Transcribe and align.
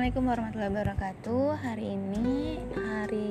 Assalamualaikum 0.00 0.32
warahmatullahi 0.32 0.72
wabarakatuh. 0.72 1.44
Hari 1.60 1.86
ini 1.92 2.56
hari 2.72 3.28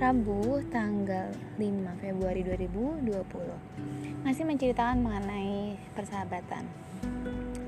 Rabu 0.00 0.64
tanggal 0.72 1.28
5 1.60 2.00
Februari 2.00 2.40
2020 2.48 4.24
Masih 4.24 4.48
menceritakan 4.48 5.04
mengenai 5.04 5.76
persahabatan. 5.92 6.64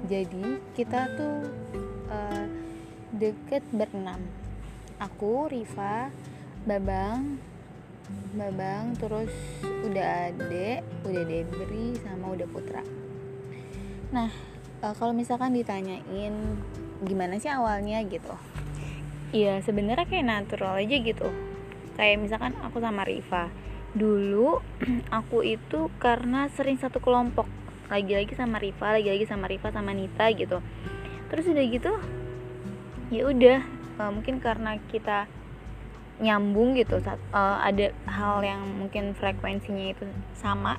Jadi 0.09 0.57
kita 0.73 1.05
tuh 1.20 1.52
uh, 2.09 2.48
deket 3.12 3.61
berenam. 3.77 4.24
Aku, 4.97 5.52
Riva, 5.52 6.09
Babang, 6.65 7.37
Babang, 8.41 8.97
terus 8.97 9.37
udah 9.84 10.33
Ade, 10.33 10.80
udah 11.05 11.24
Debri, 11.29 11.92
sama 12.09 12.33
udah 12.33 12.48
Putra. 12.48 12.80
Nah, 14.16 14.33
uh, 14.80 14.97
kalau 14.97 15.12
misalkan 15.12 15.52
ditanyain 15.52 16.56
gimana 17.04 17.36
sih 17.40 17.48
awalnya 17.48 18.00
gitu? 18.06 18.34
Iya 19.30 19.62
sebenarnya 19.62 20.06
kayak 20.06 20.27
natural 20.27 20.80
aja 20.80 20.96
gitu. 21.00 21.28
Kayak 21.95 22.16
misalkan 22.23 22.54
aku 22.60 22.82
sama 22.82 23.06
Riva. 23.06 23.48
Dulu 23.95 24.60
aku 25.18 25.42
itu 25.46 25.88
karena 26.02 26.46
sering 26.52 26.76
satu 26.76 26.98
kelompok. 26.98 27.46
Lagi-lagi 27.90 28.38
sama 28.38 28.62
Riva 28.62 28.95
lagi-lagi 28.95 29.26
sama 29.26 29.50
Riva 29.50 29.68
sama 29.74 29.90
Nita 29.96 30.30
gitu. 30.34 30.62
Terus 31.30 31.45
udah 31.50 31.64
gitu 31.66 31.92
ya 33.10 33.23
udah. 33.26 33.60
Uh, 34.01 34.10
mungkin 34.16 34.40
karena 34.40 34.80
kita 34.88 35.28
nyambung 36.20 36.76
gitu 36.76 37.01
uh, 37.01 37.59
ada 37.64 37.96
hal 38.04 38.45
yang 38.45 38.60
mungkin 38.76 39.16
frekuensinya 39.16 39.96
itu 39.96 40.04
sama 40.37 40.76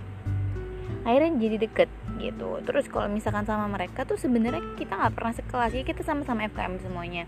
akhirnya 1.02 1.34
jadi 1.42 1.58
deket 1.66 1.90
gitu. 2.22 2.62
Terus 2.62 2.86
kalau 2.86 3.10
misalkan 3.10 3.44
sama 3.50 3.66
mereka 3.66 4.06
tuh 4.06 4.22
sebenarnya 4.22 4.62
kita 4.78 4.94
nggak 4.94 5.14
pernah 5.18 5.34
sekelas 5.34 5.72
ya 5.74 5.82
kita 5.82 6.06
sama-sama 6.06 6.46
FKM 6.46 6.78
semuanya. 6.86 7.26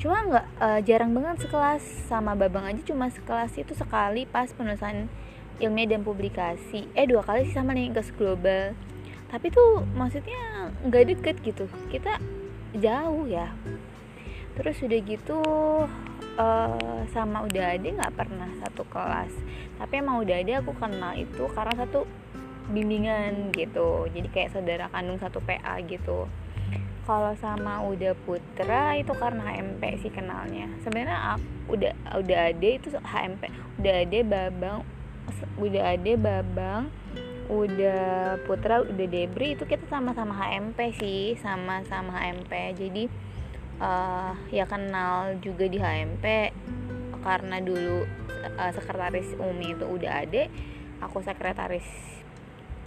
Cuma 0.00 0.24
nggak 0.24 0.46
uh, 0.58 0.80
jarang 0.82 1.12
banget 1.12 1.46
sekelas 1.46 1.82
sama 2.08 2.32
babang 2.32 2.64
aja 2.64 2.80
cuma 2.86 3.12
sekelas 3.12 3.52
itu 3.60 3.76
sekali 3.76 4.24
pas 4.24 4.48
penulisan 4.50 5.06
ilmiah 5.60 5.94
dan 5.94 6.02
publikasi. 6.02 6.88
Eh 6.96 7.06
dua 7.06 7.22
kali 7.22 7.46
sih 7.46 7.54
sama 7.54 7.76
nih 7.76 7.92
global. 8.16 8.74
Tapi 9.28 9.46
tuh 9.48 9.84
maksudnya 9.96 10.72
nggak 10.84 11.04
deket 11.16 11.36
gitu 11.44 11.64
kita 11.92 12.16
jauh 12.76 13.28
ya. 13.28 13.52
Terus 14.52 14.76
udah 14.84 15.00
gitu 15.00 15.40
uh, 16.36 17.00
sama 17.12 17.44
udah 17.44 17.64
ada 17.76 17.88
nggak 17.88 18.14
pernah 18.16 18.48
satu 18.60 18.84
kelas. 18.88 19.32
Tapi 19.80 19.92
emang 19.98 20.20
udah 20.22 20.36
ada 20.36 20.60
aku 20.60 20.72
kenal 20.76 21.12
itu 21.16 21.44
karena 21.52 21.74
satu 21.74 22.04
bimbingan 22.70 23.50
gitu. 23.56 24.06
Jadi 24.12 24.28
kayak 24.30 24.52
saudara 24.54 24.86
kandung 24.92 25.18
satu 25.18 25.42
PA 25.42 25.80
gitu. 25.82 26.28
Kalau 27.02 27.34
sama 27.42 27.82
udah 27.82 28.14
putra 28.22 28.94
itu 28.94 29.10
karena 29.18 29.42
HMP 29.42 29.82
sih 30.06 30.12
kenalnya. 30.14 30.70
Sebenarnya 30.86 31.40
udah 31.66 31.92
udah 32.22 32.38
ada 32.54 32.68
itu 32.68 32.94
HMP 32.94 33.50
udah 33.82 33.94
ada 34.06 34.18
babang 34.22 34.78
udah 35.58 35.82
ada 35.98 36.12
babang 36.14 36.82
udah 37.50 38.38
putra 38.46 38.86
udah 38.86 39.06
debri 39.10 39.58
itu 39.58 39.66
kita 39.66 39.82
sama-sama 39.90 40.30
HMP 40.38 40.78
sih. 40.94 41.34
Sama-sama 41.42 42.14
HMP 42.14 42.78
jadi 42.78 43.04
uh, 43.82 44.38
ya 44.54 44.64
kenal 44.70 45.42
juga 45.42 45.66
di 45.66 45.82
HMP 45.82 46.54
karena 47.22 47.58
dulu 47.58 48.06
uh, 48.58 48.70
sekretaris 48.74 49.34
umi 49.38 49.74
itu 49.74 49.86
udah 49.86 50.26
ada 50.26 50.46
aku 51.02 51.22
sekretaris 51.22 52.11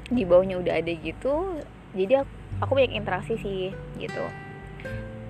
di 0.09 0.21
bawahnya 0.21 0.61
udah 0.61 0.73
ada 0.77 0.93
gitu 0.93 1.61
jadi 1.95 2.21
aku, 2.21 2.31
aku 2.59 2.71
banyak 2.75 2.93
interaksi 2.93 3.39
sih 3.39 3.71
gitu. 3.95 4.25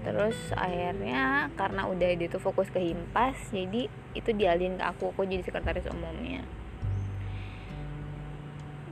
Terus 0.01 0.37
akhirnya 0.57 1.53
karena 1.53 1.85
udah 1.85 2.07
ada 2.09 2.25
tuh 2.25 2.41
fokus 2.41 2.69
ke 2.73 2.81
himpas 2.81 3.37
jadi 3.53 3.85
itu 4.17 4.29
dialin 4.33 4.81
ke 4.81 4.83
aku 4.83 5.13
aku 5.13 5.29
jadi 5.29 5.45
sekretaris 5.45 5.85
umumnya. 5.93 6.41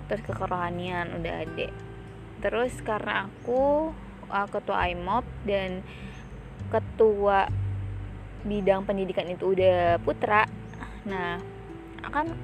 Terus 0.05 0.21
ke 0.21 0.31
kerohanian 0.37 1.17
udah 1.17 1.49
ada. 1.49 1.67
Terus 2.45 2.77
karena 2.85 3.25
aku 3.25 3.89
uh, 4.29 4.47
ketua 4.53 4.85
IMOP 4.93 5.25
dan 5.49 5.81
ketua 6.69 7.49
bidang 8.45 8.85
pendidikan 8.85 9.29
itu 9.29 9.55
udah 9.55 9.97
putra 10.03 10.43
nah 11.03 11.39
akan 12.03 12.35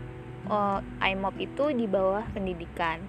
uh, 0.47 0.79
IMOP 1.03 1.35
itu 1.39 1.71
di 1.75 1.87
bawah 1.87 2.23
pendidikan 2.31 3.03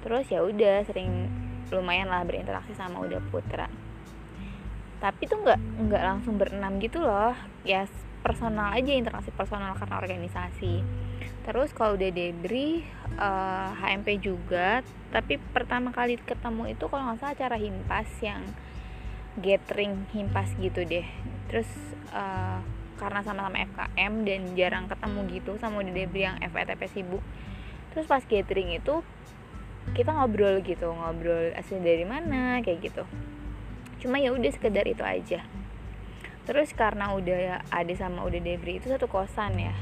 terus 0.00 0.26
ya 0.32 0.40
udah 0.44 0.84
sering 0.88 1.28
lumayan 1.70 2.10
lah 2.10 2.26
berinteraksi 2.26 2.74
sama 2.74 3.00
udah 3.02 3.22
putra. 3.30 3.70
Tapi 5.00 5.22
tuh 5.24 5.40
nggak 5.40 5.60
nggak 5.88 6.02
langsung 6.04 6.36
berenam 6.36 6.76
gitu 6.82 7.00
loh. 7.00 7.32
Ya 7.64 7.86
personal 8.20 8.76
aja 8.76 8.92
interaksi 8.92 9.32
personal 9.32 9.72
karena 9.78 9.96
organisasi. 9.96 10.84
Terus 11.40 11.72
kalau 11.72 11.96
udah 11.96 12.10
debri 12.12 12.84
uh, 13.16 13.72
eh, 13.72 13.96
HMP 13.96 14.20
juga. 14.20 14.84
Tapi 15.10 15.40
pertama 15.40 15.90
kali 15.90 16.20
ketemu 16.20 16.70
itu 16.70 16.84
kalau 16.86 17.10
nggak 17.10 17.18
salah 17.22 17.34
acara 17.34 17.56
himpas 17.56 18.08
yang 18.20 18.44
gathering 19.40 20.04
himpas 20.12 20.52
gitu 20.60 20.84
deh. 20.84 21.06
Terus 21.48 21.70
uh, 22.12 22.60
karena 23.00 23.24
sama-sama 23.24 23.56
FKM 23.64 24.12
dan 24.28 24.40
jarang 24.52 24.84
ketemu 24.84 25.18
gitu 25.32 25.56
sama 25.56 25.80
udah 25.80 25.94
debri 25.96 26.28
yang 26.28 26.36
FETP 26.44 26.82
sibuk. 26.92 27.24
Terus 27.96 28.04
pas 28.04 28.22
gathering 28.22 28.76
itu 28.76 29.00
kita 29.96 30.14
ngobrol 30.14 30.62
gitu 30.62 30.86
ngobrol 30.92 31.50
asli 31.56 31.80
dari 31.82 32.06
mana 32.06 32.62
kayak 32.62 32.78
gitu. 32.90 33.04
Cuma 34.00 34.16
ya 34.16 34.32
udah 34.32 34.50
sekedar 34.52 34.86
itu 34.88 35.04
aja. 35.04 35.44
Terus 36.48 36.72
karena 36.72 37.12
udah 37.12 37.62
ada 37.68 37.94
sama 37.94 38.24
udah 38.24 38.40
Debri 38.40 38.80
itu 38.80 38.88
satu 38.88 39.06
kosan 39.06 39.60
ya. 39.60 39.74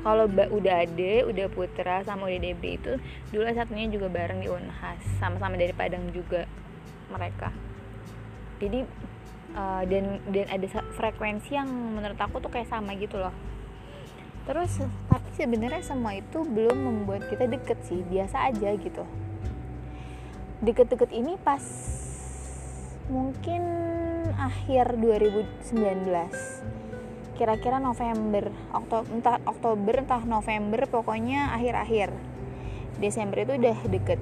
Kalau 0.00 0.24
udah 0.30 0.74
ada 0.88 1.12
udah 1.28 1.46
Putra 1.52 2.00
sama 2.08 2.32
udah 2.32 2.40
Debri 2.40 2.80
itu 2.80 2.96
dulu 3.34 3.44
satunya 3.52 3.92
juga 3.92 4.08
bareng 4.08 4.40
di 4.40 4.48
Unhas 4.48 4.98
sama-sama 5.20 5.60
dari 5.60 5.76
Padang 5.76 6.08
juga 6.10 6.48
mereka. 7.12 7.52
Jadi 8.56 8.82
uh, 9.54 9.82
dan 9.84 10.24
dan 10.32 10.46
ada 10.48 10.66
frekuensi 10.96 11.54
yang 11.54 11.68
menurut 11.68 12.16
aku 12.16 12.40
tuh 12.40 12.48
kayak 12.48 12.72
sama 12.72 12.96
gitu 12.96 13.20
loh. 13.20 13.34
Terus 14.48 14.80
sebenarnya 15.40 15.80
semua 15.80 16.12
itu 16.12 16.44
belum 16.44 16.76
membuat 16.76 17.24
kita 17.32 17.48
deket 17.48 17.80
sih 17.88 18.04
biasa 18.04 18.52
aja 18.52 18.76
gitu. 18.76 19.08
Deket-deket 20.60 21.08
ini 21.16 21.40
pas 21.40 21.64
mungkin 23.08 23.64
akhir 24.36 25.00
2019 25.00 25.72
kira-kira 27.40 27.80
November 27.80 28.52
Oktober 28.76 29.08
entah 29.08 29.40
Oktober 29.48 30.04
entah 30.04 30.20
November 30.28 30.84
pokoknya 30.84 31.56
akhir-akhir. 31.56 32.12
Desember 33.00 33.40
itu 33.40 33.56
udah 33.56 33.78
deket. 33.88 34.20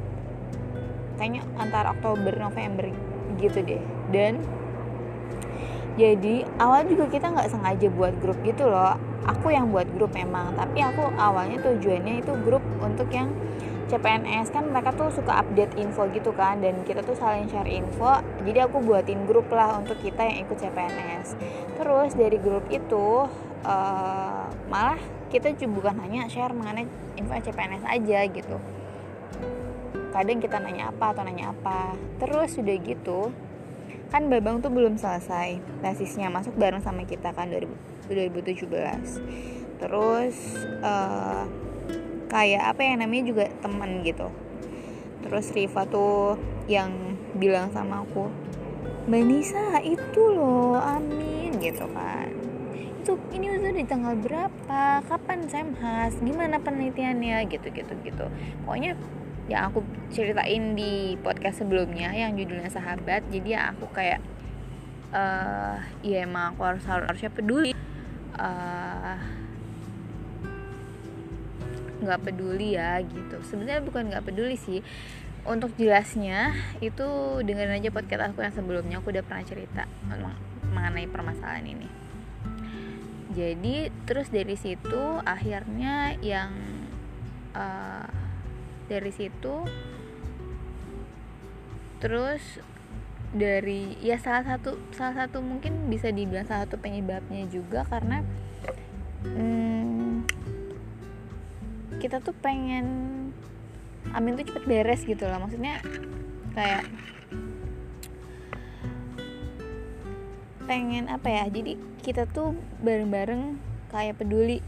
Kayaknya 1.19 1.43
antara 1.59 1.99
Oktober 1.99 2.31
November 2.39 2.95
gitu 3.43 3.59
deh. 3.67 3.83
Dan 4.15 4.39
jadi 5.99 6.47
awal 6.63 6.87
juga 6.87 7.11
kita 7.11 7.35
nggak 7.35 7.51
sengaja 7.51 7.91
buat 7.91 8.15
grup 8.23 8.39
gitu 8.47 8.71
loh 8.71 9.08
aku 9.27 9.51
yang 9.51 9.73
buat 9.75 9.89
grup 9.97 10.15
memang 10.15 10.55
tapi 10.55 10.85
aku 10.85 11.11
awalnya 11.19 11.59
tujuannya 11.65 12.23
itu 12.23 12.33
grup 12.45 12.63
untuk 12.79 13.11
yang 13.11 13.33
CPNS 13.89 14.53
kan 14.53 14.69
mereka 14.69 14.93
tuh 14.93 15.09
suka 15.09 15.41
update 15.41 15.73
info 15.81 16.05
gitu 16.13 16.37
kan 16.37 16.61
dan 16.61 16.85
kita 16.85 17.01
tuh 17.01 17.17
saling 17.17 17.49
share 17.49 17.65
info. 17.65 18.21
Jadi 18.45 18.61
aku 18.61 18.85
buatin 18.85 19.25
grup 19.25 19.49
lah 19.49 19.81
untuk 19.81 19.97
kita 20.05 20.29
yang 20.29 20.45
ikut 20.45 20.61
CPNS 20.61 21.41
terus 21.81 22.13
dari 22.13 22.37
grup 22.37 22.69
itu 22.69 23.25
uh, 23.65 24.45
malah 24.69 25.01
kita 25.33 25.57
juga 25.57 25.73
bukan 25.73 25.97
hanya 26.05 26.29
share 26.29 26.53
mengenai 26.53 26.85
info 27.17 27.33
CPNS 27.33 27.89
aja 27.89 28.29
gitu. 28.29 28.57
Kadang 30.13 30.39
kita 30.45 30.61
nanya 30.61 30.93
apa 30.93 31.17
atau 31.17 31.25
nanya 31.25 31.57
apa. 31.57 31.97
Terus 32.21 32.61
udah 32.61 32.77
gitu 32.85 33.33
kan 34.09 34.25
Babang 34.33 34.65
tuh 34.65 34.73
belum 34.73 34.97
selesai 34.97 35.61
tesisnya 35.85 36.33
masuk 36.33 36.57
bareng 36.57 36.81
sama 36.81 37.05
kita 37.05 37.33
kan 37.37 37.53
2017 38.09 38.67
terus 39.79 40.37
uh, 40.83 41.47
kayak 42.29 42.77
apa 42.77 42.81
yang 42.85 42.99
namanya 43.01 43.25
juga 43.31 43.45
teman 43.63 44.05
gitu. 44.05 44.29
Terus 45.25 45.51
Riva 45.55 45.83
tuh 45.89 46.39
yang 46.71 47.17
bilang 47.35 47.73
sama 47.73 48.05
aku 48.05 48.31
Mbak 49.09 49.89
itu 49.89 50.23
loh 50.37 50.77
amin 50.77 51.57
gitu 51.57 51.89
kan. 51.97 52.29
Itu 53.01 53.17
ini 53.33 53.57
udah 53.57 53.73
di 53.73 53.85
tanggal 53.89 54.13
berapa? 54.21 55.01
Kapan 55.09 55.49
semhas 55.49 56.13
gimana 56.21 56.61
penelitiannya? 56.61 57.49
Gitu 57.49 57.73
gitu 57.73 57.93
gitu. 58.05 58.29
Pokoknya 58.69 59.01
yang 59.49 59.73
aku 59.73 59.81
ceritain 60.13 60.77
di 60.77 61.17
podcast 61.25 61.65
sebelumnya 61.65 62.13
yang 62.13 62.37
judulnya 62.37 62.69
sahabat 62.69 63.25
jadi 63.33 63.49
ya 63.49 63.61
aku 63.73 63.89
kayak 63.97 64.21
uh, 65.09 65.81
ya 66.05 66.29
emang 66.29 66.53
aku 66.53 66.69
harus 66.69 66.85
harusnya 66.85 67.33
peduli. 67.33 67.73
eh, 67.73 67.77
nggak 72.03 72.21
uh, 72.21 72.25
peduli 72.25 72.77
ya 72.77 73.01
gitu. 73.03 73.37
Sebenarnya 73.47 73.85
bukan 73.85 74.13
nggak 74.13 74.25
peduli 74.27 74.57
sih. 74.59 74.81
Untuk 75.49 75.73
jelasnya 75.81 76.53
itu 76.85 77.41
dengerin 77.41 77.81
aja 77.81 77.89
podcast 77.89 78.33
aku 78.33 78.45
yang 78.45 78.53
sebelumnya. 78.53 79.01
Aku 79.01 79.09
udah 79.09 79.25
pernah 79.25 79.45
cerita 79.47 79.89
mengenai 80.69 81.09
permasalahan 81.09 81.65
ini. 81.65 81.89
Jadi 83.33 83.89
terus 84.05 84.29
dari 84.29 84.57
situ 84.59 85.03
akhirnya 85.25 86.19
yang 86.21 86.53
uh, 87.55 88.09
dari 88.89 89.13
situ 89.13 89.69
terus 92.01 92.41
dari 93.33 93.97
ya 94.01 94.17
salah 94.17 94.45
satu 94.45 94.81
salah 94.97 95.27
satu 95.27 95.45
mungkin 95.45 95.93
bisa 95.93 96.09
dibilang 96.09 96.49
salah 96.49 96.65
satu 96.65 96.81
penyebabnya 96.81 97.45
juga 97.53 97.85
karena 97.85 98.25
hmm, 99.25 100.25
kita 102.01 102.25
tuh 102.25 102.33
pengen 102.41 102.87
amin 104.17 104.39
tuh 104.41 104.49
cepet 104.49 104.65
beres 104.65 105.05
gitu 105.05 105.29
lah 105.29 105.37
maksudnya 105.37 105.85
kayak 106.57 106.89
pengen 110.69 111.09
apa 111.09 111.33
ya? 111.33 111.45
Jadi 111.49 111.81
kita 112.05 112.29
tuh 112.29 112.53
bareng-bareng 112.85 113.57
kayak 113.89 114.21
peduli 114.21 114.61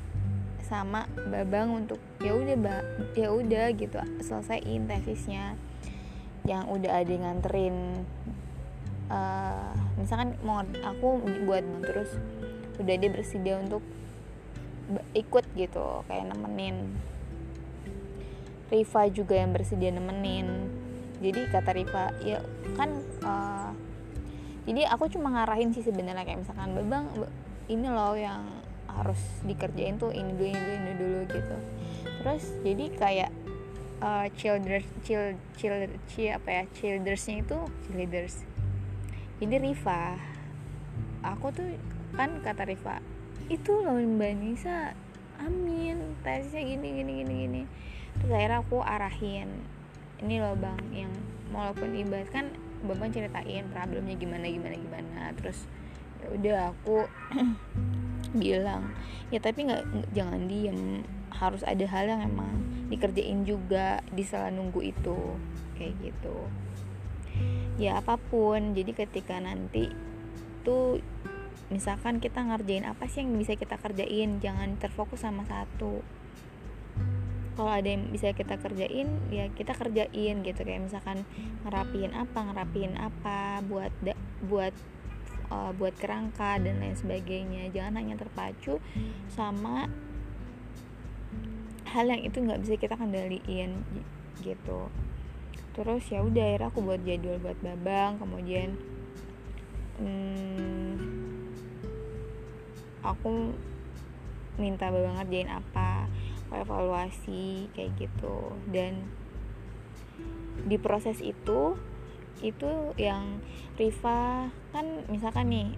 sama 0.65 1.05
babang 1.29 1.85
untuk 1.85 2.01
ya 2.25 2.33
udah 2.33 2.57
ya 3.12 3.29
udah 3.29 3.69
gitu 3.77 4.01
selesaiin 4.25 4.89
tesisnya. 4.89 5.61
Yang 6.49 6.65
udah 6.73 6.93
ada 7.05 7.15
nganterin 7.21 7.77
uh, 9.11 9.75
misalkan 9.99 10.39
mau 10.47 10.62
aku 10.62 11.21
buat 11.45 11.67
terus 11.85 12.11
udah 12.81 12.95
dia 12.97 13.11
bersedia 13.12 13.61
untuk 13.61 13.85
ikut 15.12 15.45
gitu 15.55 16.03
kayak 16.07 16.31
nemenin. 16.31 16.95
Riva 18.71 19.03
juga 19.11 19.35
yang 19.35 19.51
bersedia 19.51 19.91
nemenin. 19.91 20.47
Jadi 21.21 21.41
kata 21.53 21.71
Riva 21.77 22.15
ya 22.25 22.41
kan 22.79 22.91
uh, 23.27 23.71
jadi 24.65 24.89
aku 24.89 25.11
cuma 25.12 25.35
ngarahin 25.35 25.75
sih 25.75 25.85
sebenarnya 25.85 26.25
kayak 26.25 26.47
misalkan 26.47 26.73
bang 26.89 27.07
ini 27.69 27.87
loh 27.91 28.17
yang 28.17 28.47
harus 28.91 29.21
dikerjain 29.47 30.01
tuh 30.01 30.11
ini 30.11 30.35
dulu 30.35 30.49
ini 30.51 30.59
dulu 30.59 30.75
ini 30.75 30.93
dulu 30.97 31.19
gitu. 31.31 31.57
Terus 32.25 32.45
jadi 32.65 32.85
kayak 32.97 33.31
uh, 34.03 34.27
children 34.35 34.83
child 35.05 35.37
child 35.57 35.93
chi 36.11 36.33
apa 36.33 36.49
ya 36.51 36.62
childersnya 36.75 37.45
itu 37.45 37.59
leaders 37.95 38.43
jadi 39.40 39.56
Riva. 39.56 40.20
Aku 41.25 41.48
tuh 41.52 41.81
kan 42.12 42.44
kata 42.44 42.69
Riva 42.69 43.00
itu 43.50 43.72
loh 43.82 43.98
Mbak 43.98 44.32
Nisa 44.38 44.94
amin 45.42 46.14
tesnya 46.22 46.60
gini 46.60 47.02
gini 47.02 47.12
gini 47.25 47.34
gini. 47.48 47.62
Terus 48.20 48.32
akhirnya 48.37 48.60
aku 48.60 48.84
arahin 48.84 49.50
ini 50.20 50.38
loh 50.38 50.52
bang 50.54 50.81
yang 50.92 51.12
walaupun 51.50 51.96
ibas 51.96 52.28
kan 52.28 52.52
bapak 52.84 53.16
ceritain 53.16 53.64
problemnya 53.72 54.14
gimana 54.20 54.46
gimana 54.46 54.76
gimana. 54.76 55.20
Terus 55.40 55.64
ya 56.20 56.26
udah 56.37 56.58
aku 56.76 57.08
bilang 58.44 58.92
ya 59.32 59.40
tapi 59.40 59.66
nggak 59.66 60.12
jangan 60.12 60.44
diem 60.46 61.02
harus 61.32 61.64
ada 61.64 61.88
hal 61.88 62.04
yang 62.06 62.22
emang 62.28 62.60
dikerjain 62.92 63.48
juga 63.48 64.04
di 64.12 64.22
sela 64.22 64.52
nunggu 64.52 64.84
itu. 64.84 65.19
Kayak 65.81 66.12
gitu 66.12 66.37
ya 67.76 68.00
apa 68.00 68.17
pun. 68.19 68.72
Jadi 68.72 68.93
ketika 68.96 69.37
nanti 69.38 69.93
tuh 70.67 70.99
misalkan 71.70 72.19
kita 72.19 72.43
ngerjain 72.43 72.88
apa 72.88 73.06
sih 73.06 73.22
yang 73.22 73.37
bisa 73.37 73.55
kita 73.55 73.78
kerjain? 73.78 74.43
Jangan 74.43 74.81
terfokus 74.81 75.22
sama 75.22 75.46
satu. 75.46 76.02
Kalau 77.55 77.72
ada 77.76 77.87
yang 77.93 78.08
bisa 78.08 78.32
kita 78.32 78.56
kerjain 78.56 79.08
ya 79.28 79.52
kita 79.52 79.76
kerjain 79.76 80.43
gitu. 80.43 80.61
Kayak 80.64 80.90
misalkan 80.90 81.22
ngerapiin 81.69 82.12
apa 82.17 82.38
ngerapiin 82.50 82.94
apa 82.96 83.61
buat 83.69 83.93
da, 84.00 84.16
buat 84.49 84.73
uh, 85.52 85.70
buat 85.76 85.94
kerangka 86.00 86.56
dan 86.58 86.81
lain 86.81 86.96
sebagainya. 86.96 87.69
Jangan 87.70 88.00
hanya 88.00 88.16
terpacu 88.16 88.81
sama 89.28 89.90
hal 91.90 92.06
yang 92.06 92.23
itu 92.23 92.38
nggak 92.38 92.61
bisa 92.62 92.75
kita 92.78 92.94
kendaliin 92.94 93.82
gitu 94.46 94.87
terus 95.76 96.02
ya 96.11 96.20
udah 96.20 96.44
akhirnya 96.44 96.69
aku 96.69 96.78
buat 96.82 97.00
jadwal 97.06 97.38
buat 97.38 97.58
babang 97.62 98.19
kemudian 98.19 98.75
hmm, 100.02 100.99
aku 103.06 103.55
minta 104.61 104.93
babang 104.93 105.17
ngerjain 105.17 105.49
apa 105.49 106.11
evaluasi 106.50 107.70
kayak 107.72 107.94
gitu. 107.96 108.52
Dan 108.69 109.06
di 110.67 110.76
proses 110.76 111.22
itu 111.25 111.78
itu 112.40 112.70
yang 112.96 113.40
Riva 113.76 114.49
kan 114.73 114.87
misalkan 115.08 115.49
nih 115.52 115.69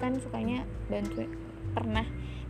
kan 0.00 0.12
sukanya 0.20 0.64
bantu 0.88 1.28
pernah 1.76 2.04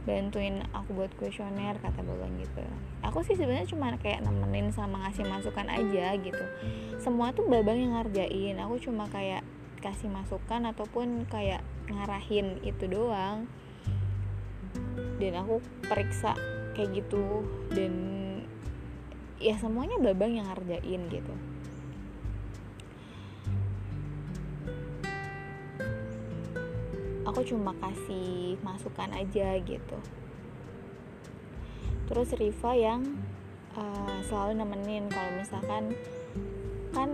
bantuin 0.08 0.64
aku 0.72 0.96
buat 0.96 1.12
kuesioner 1.20 1.76
kata 1.80 2.00
Babang 2.00 2.40
gitu. 2.40 2.64
Aku 3.04 3.20
sih 3.20 3.36
sebenarnya 3.36 3.68
cuma 3.68 3.92
kayak 4.00 4.24
nemenin 4.24 4.72
sama 4.72 5.04
ngasih 5.06 5.28
masukan 5.28 5.68
aja 5.68 6.16
gitu. 6.20 6.44
Semua 6.96 7.32
tuh 7.36 7.44
Babang 7.44 7.76
yang 7.76 7.96
ngerjain. 7.96 8.56
Aku 8.64 8.80
cuma 8.80 9.08
kayak 9.12 9.44
kasih 9.80 10.08
masukan 10.08 10.68
ataupun 10.72 11.28
kayak 11.28 11.60
ngarahin 11.88 12.60
itu 12.64 12.88
doang. 12.88 13.44
Dan 15.20 15.36
aku 15.36 15.60
periksa 15.84 16.32
kayak 16.72 17.04
gitu. 17.04 17.44
Dan 17.72 17.92
ya 19.40 19.56
semuanya 19.56 19.96
babang 19.96 20.36
yang 20.36 20.46
ngerjain 20.52 21.08
gitu 21.08 21.34
aku 27.30 27.46
cuma 27.46 27.70
kasih 27.78 28.58
masukan 28.66 29.10
aja 29.14 29.56
gitu. 29.62 29.98
Terus 32.10 32.28
Riva 32.34 32.74
yang 32.74 33.06
uh, 33.78 34.18
selalu 34.26 34.58
nemenin 34.58 35.06
kalau 35.06 35.30
misalkan 35.38 35.94
kan 36.90 37.10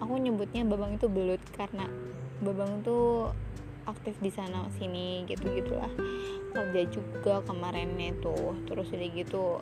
aku 0.00 0.16
nyebutnya 0.16 0.64
babang 0.64 0.96
itu 0.96 1.06
belut 1.12 1.44
karena 1.52 1.84
babang 2.40 2.80
itu 2.80 3.28
aktif 3.84 4.16
di 4.24 4.32
sana 4.32 4.64
sini 4.80 5.28
gitu 5.28 5.44
gitulah. 5.52 5.92
Kerja 6.56 6.82
juga 6.88 7.44
kemarinnya 7.44 8.16
tuh 8.24 8.56
terus 8.64 8.88
udah 8.88 9.10
gitu 9.12 9.60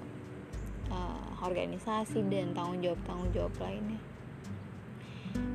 uh, 0.94 1.30
organisasi 1.42 2.22
dan 2.30 2.54
tanggung 2.54 2.78
jawab 2.78 3.00
tanggung 3.06 3.30
jawab 3.34 3.54
lainnya 3.58 4.09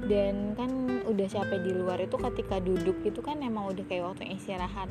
dan 0.05 0.53
kan 0.53 0.69
udah 1.09 1.27
capek 1.29 1.59
di 1.65 1.71
luar 1.73 1.97
itu 2.01 2.17
ketika 2.17 2.61
duduk 2.61 2.97
itu 3.01 3.19
kan 3.25 3.41
emang 3.41 3.73
udah 3.73 3.85
kayak 3.89 4.05
waktu 4.05 4.37
istirahat 4.37 4.89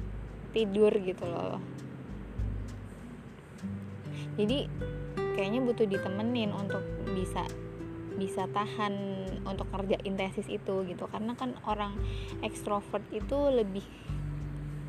tidur 0.51 0.91
gitu 0.91 1.23
loh. 1.27 1.63
Jadi 4.35 4.67
kayaknya 5.39 5.61
butuh 5.63 5.87
ditemenin 5.87 6.51
untuk 6.51 6.83
bisa 7.15 7.47
bisa 8.15 8.47
tahan 8.51 8.95
untuk 9.47 9.67
kerja 9.71 9.99
tesis 10.03 10.47
itu 10.51 10.75
gitu. 10.87 11.05
Karena 11.11 11.39
kan 11.39 11.55
orang 11.67 11.95
ekstrovert 12.43 13.03
itu 13.15 13.39
lebih 13.51 13.87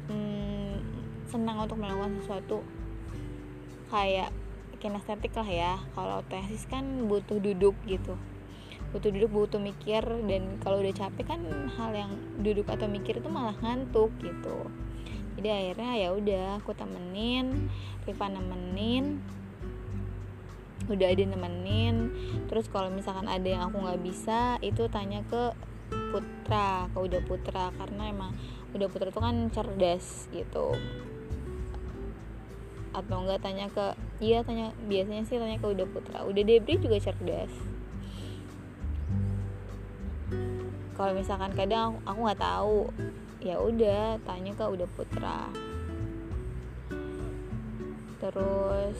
hmm, 0.09 0.77
senang 1.29 1.61
untuk 1.61 1.77
melakukan 1.77 2.21
sesuatu 2.21 2.65
kayak 3.93 4.33
kinestetik 4.81 5.33
lah 5.37 5.49
ya. 5.49 5.73
Kalau 5.93 6.25
tesis 6.25 6.65
kan 6.65 7.05
butuh 7.05 7.37
duduk 7.37 7.77
gitu 7.85 8.17
butuh 8.95 9.11
duduk 9.11 9.27
butuh 9.35 9.59
mikir 9.59 10.07
dan 10.07 10.55
kalau 10.63 10.79
udah 10.79 10.95
capek 10.95 11.35
kan 11.35 11.43
hal 11.75 11.91
yang 11.91 12.15
duduk 12.39 12.63
atau 12.71 12.87
mikir 12.87 13.19
itu 13.19 13.27
malah 13.27 13.51
ngantuk 13.59 14.07
gitu. 14.23 14.71
Jadi 15.35 15.51
akhirnya 15.51 15.91
ya 15.99 16.09
udah 16.15 16.63
aku 16.63 16.71
temenin 16.71 17.67
Riva 18.07 18.31
nemenin 18.31 19.19
udah 20.87 21.11
ada 21.11 21.27
nemenin. 21.27 22.07
Terus 22.47 22.71
kalau 22.71 22.87
misalkan 22.87 23.27
ada 23.27 23.43
yang 23.43 23.67
aku 23.67 23.83
nggak 23.83 23.99
bisa 23.99 24.63
itu 24.63 24.87
tanya 24.87 25.27
ke 25.27 25.51
Putra 26.15 26.87
ke 26.95 26.97
Udah 26.97 27.19
Putra 27.27 27.75
karena 27.75 28.07
emang 28.07 28.31
Udah 28.71 28.87
Putra 28.87 29.11
itu 29.11 29.19
kan 29.19 29.51
cerdas 29.51 30.31
gitu. 30.31 30.71
Atau 32.95 33.27
enggak 33.27 33.43
tanya 33.43 33.67
ke 33.67 33.91
iya 34.23 34.39
tanya 34.47 34.71
biasanya 34.87 35.27
sih 35.27 35.35
tanya 35.35 35.59
ke 35.59 35.67
Udah 35.67 35.83
Putra. 35.83 36.23
Udah 36.23 36.47
Debri 36.47 36.79
juga 36.79 36.95
cerdas 37.03 37.74
kalau 40.95 41.11
misalkan 41.11 41.51
kadang 41.51 41.99
aku 42.07 42.19
nggak 42.23 42.41
tahu 42.41 42.87
ya 43.43 43.59
udah 43.59 44.17
tanya 44.23 44.51
ke 44.55 44.65
Udah 44.65 44.89
Putra. 44.95 45.51
Terus 48.23 48.97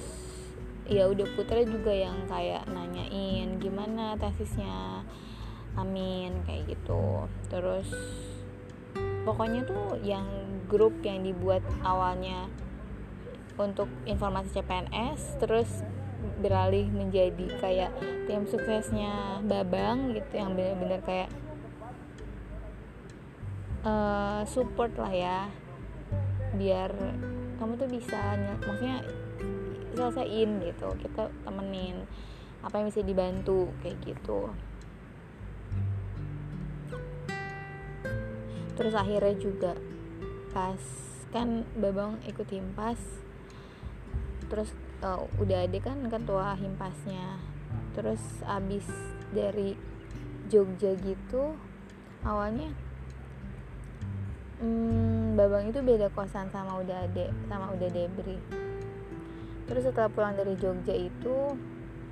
ya 0.86 1.10
udah 1.10 1.26
putra 1.34 1.66
juga 1.66 1.90
yang 1.90 2.30
kayak 2.30 2.70
nanyain 2.70 3.58
gimana 3.58 4.14
tesisnya. 4.22 5.02
Amin 5.80 6.46
kayak 6.46 6.78
gitu. 6.78 7.26
Terus 7.50 7.90
pokoknya 9.26 9.66
tuh 9.66 9.98
yang 10.06 10.28
grup 10.70 10.94
yang 11.02 11.26
dibuat 11.26 11.66
awalnya 11.82 12.46
untuk 13.56 13.88
informasi 14.04 14.52
CPNS 14.52 15.40
terus 15.40 15.70
beralih 16.44 16.90
menjadi 16.92 17.48
kayak 17.62 17.92
tim 18.28 18.44
suksesnya 18.50 19.40
Babang 19.46 20.12
gitu 20.12 20.34
yang 20.36 20.58
bener-bener 20.58 21.00
kayak 21.06 21.30
uh, 23.86 24.42
support 24.50 24.92
lah 24.98 25.14
ya. 25.14 25.40
Biar 26.58 26.92
kamu 27.62 27.80
tuh 27.80 27.88
bisa 27.88 28.36
maksudnya 28.66 29.06
selesaiin 29.96 30.60
gitu 30.66 30.90
kita 31.00 31.32
temenin. 31.46 32.04
Apa 32.66 32.82
yang 32.82 32.90
bisa 32.90 33.06
dibantu 33.06 33.70
kayak 33.80 34.02
gitu. 34.04 34.50
Terus 38.76 38.94
akhirnya 38.98 39.36
juga 39.40 39.72
pas 40.52 40.82
kan 41.32 41.68
babang 41.76 42.16
ikut 42.24 42.48
himpas 42.48 43.00
terus 44.48 44.72
uh, 45.04 45.20
udah 45.40 45.68
ada 45.68 45.80
kan 45.80 46.00
ketua 46.10 46.58
himpasnya. 46.60 47.40
Terus 47.96 48.20
abis 48.44 48.88
dari 49.32 49.76
Jogja 50.52 50.94
gitu 51.00 51.56
awalnya 52.22 52.70
hmm, 54.62 55.36
babang 55.36 55.68
itu 55.68 55.80
beda 55.84 56.08
kosan 56.14 56.48
sama 56.52 56.80
udah 56.80 57.08
ade 57.08 57.32
sama 57.52 57.74
udah 57.76 57.90
debri. 57.92 58.38
Terus 59.66 59.84
setelah 59.88 60.10
pulang 60.14 60.38
dari 60.38 60.54
Jogja 60.56 60.94
itu 60.94 61.58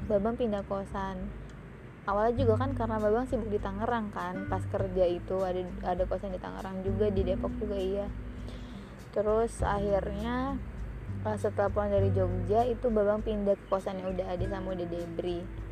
babang 0.10 0.36
pindah 0.36 0.66
kosan. 0.66 1.30
Awalnya 2.04 2.44
juga 2.44 2.68
kan 2.68 2.76
karena 2.76 3.00
babang 3.00 3.24
sibuk 3.32 3.48
di 3.48 3.64
Tangerang 3.64 4.12
kan 4.12 4.52
pas 4.52 4.60
kerja 4.68 5.08
itu 5.08 5.40
ada 5.40 5.64
ada 5.88 6.04
kosan 6.04 6.36
di 6.36 6.42
Tangerang 6.42 6.84
juga 6.84 7.08
di 7.08 7.22
Depok 7.24 7.54
juga 7.62 7.80
iya. 7.80 8.08
Terus 9.16 9.64
akhirnya 9.64 10.60
setelah 11.40 11.72
pulang 11.72 11.94
dari 11.94 12.12
Jogja 12.12 12.68
itu 12.68 12.92
babang 12.92 13.24
pindah 13.24 13.56
ke 13.56 13.66
kosan 13.72 14.04
yang 14.04 14.12
udah 14.12 14.28
ada 14.36 14.46
sama 14.52 14.76
udah 14.76 14.88
Debri 14.92 15.63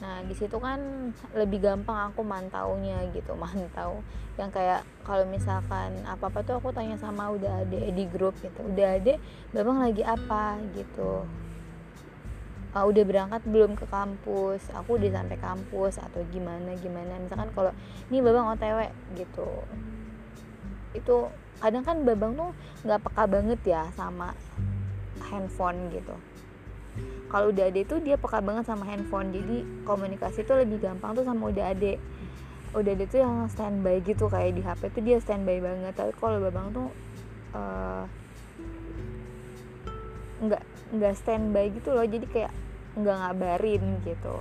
nah 0.00 0.24
di 0.24 0.32
situ 0.32 0.56
kan 0.56 1.12
lebih 1.36 1.60
gampang 1.60 2.08
aku 2.08 2.24
mantaunya 2.24 3.04
gitu 3.12 3.36
mantau. 3.42 4.00
Yang 4.40 4.50
kayak 4.56 4.80
kalau 5.04 5.24
misalkan 5.28 6.00
apa 6.08 6.32
apa 6.32 6.40
tuh 6.40 6.56
aku 6.56 6.72
tanya 6.72 6.96
sama 6.96 7.28
udah 7.30 7.64
ada 7.64 7.78
di 7.92 8.04
grup 8.08 8.32
gitu 8.40 8.64
udah 8.64 8.96
ada 8.96 9.14
babang 9.52 9.78
lagi 9.84 10.00
apa? 10.00 10.56
Gitu. 10.72 11.28
Uh, 12.70 12.86
udah 12.86 13.02
berangkat 13.02 13.42
belum 13.44 13.74
ke 13.74 13.84
kampus? 13.90 14.70
Aku 14.72 14.96
udah 14.96 15.10
sampai 15.10 15.36
kampus 15.36 15.98
atau 16.00 16.22
gimana 16.32 16.72
gimana? 16.78 17.20
Misalkan 17.20 17.50
kalau 17.52 17.72
ini 18.08 18.24
babang 18.24 18.48
otw 18.56 18.80
gitu. 19.18 19.48
Itu 20.96 21.28
kadang 21.60 21.84
kan 21.84 22.00
babang 22.08 22.32
tuh 22.40 22.50
nggak 22.88 23.00
peka 23.04 23.24
banget 23.28 23.60
ya 23.68 23.82
sama 23.92 24.32
handphone 25.28 25.92
gitu 25.92 26.16
kalau 27.30 27.54
udah 27.54 27.70
ada 27.70 27.78
itu 27.78 28.02
dia 28.02 28.18
peka 28.18 28.42
banget 28.42 28.66
sama 28.66 28.82
handphone. 28.90 29.30
Jadi 29.30 29.62
komunikasi 29.86 30.42
tuh 30.42 30.66
lebih 30.66 30.82
gampang 30.82 31.14
tuh 31.14 31.22
sama 31.22 31.54
udah 31.54 31.70
ada. 31.70 31.94
Udah 32.74 32.90
ada 32.90 33.04
tuh 33.06 33.22
yang 33.22 33.46
standby 33.46 34.02
gitu 34.02 34.26
kayak 34.26 34.58
di 34.58 34.62
HP 34.66 34.90
tuh 34.90 35.02
dia 35.06 35.22
standby 35.22 35.62
banget. 35.62 35.94
Tapi 35.94 36.10
kalau 36.18 36.42
babang 36.42 36.74
tuh 36.74 36.90
uh, 37.54 38.02
nggak 40.42 40.62
nggak 40.98 41.14
standby 41.14 41.70
gitu 41.70 41.94
loh. 41.94 42.02
Jadi 42.02 42.26
kayak 42.26 42.50
nggak 42.98 43.16
ngabarin 43.22 43.84
gitu. 44.02 44.36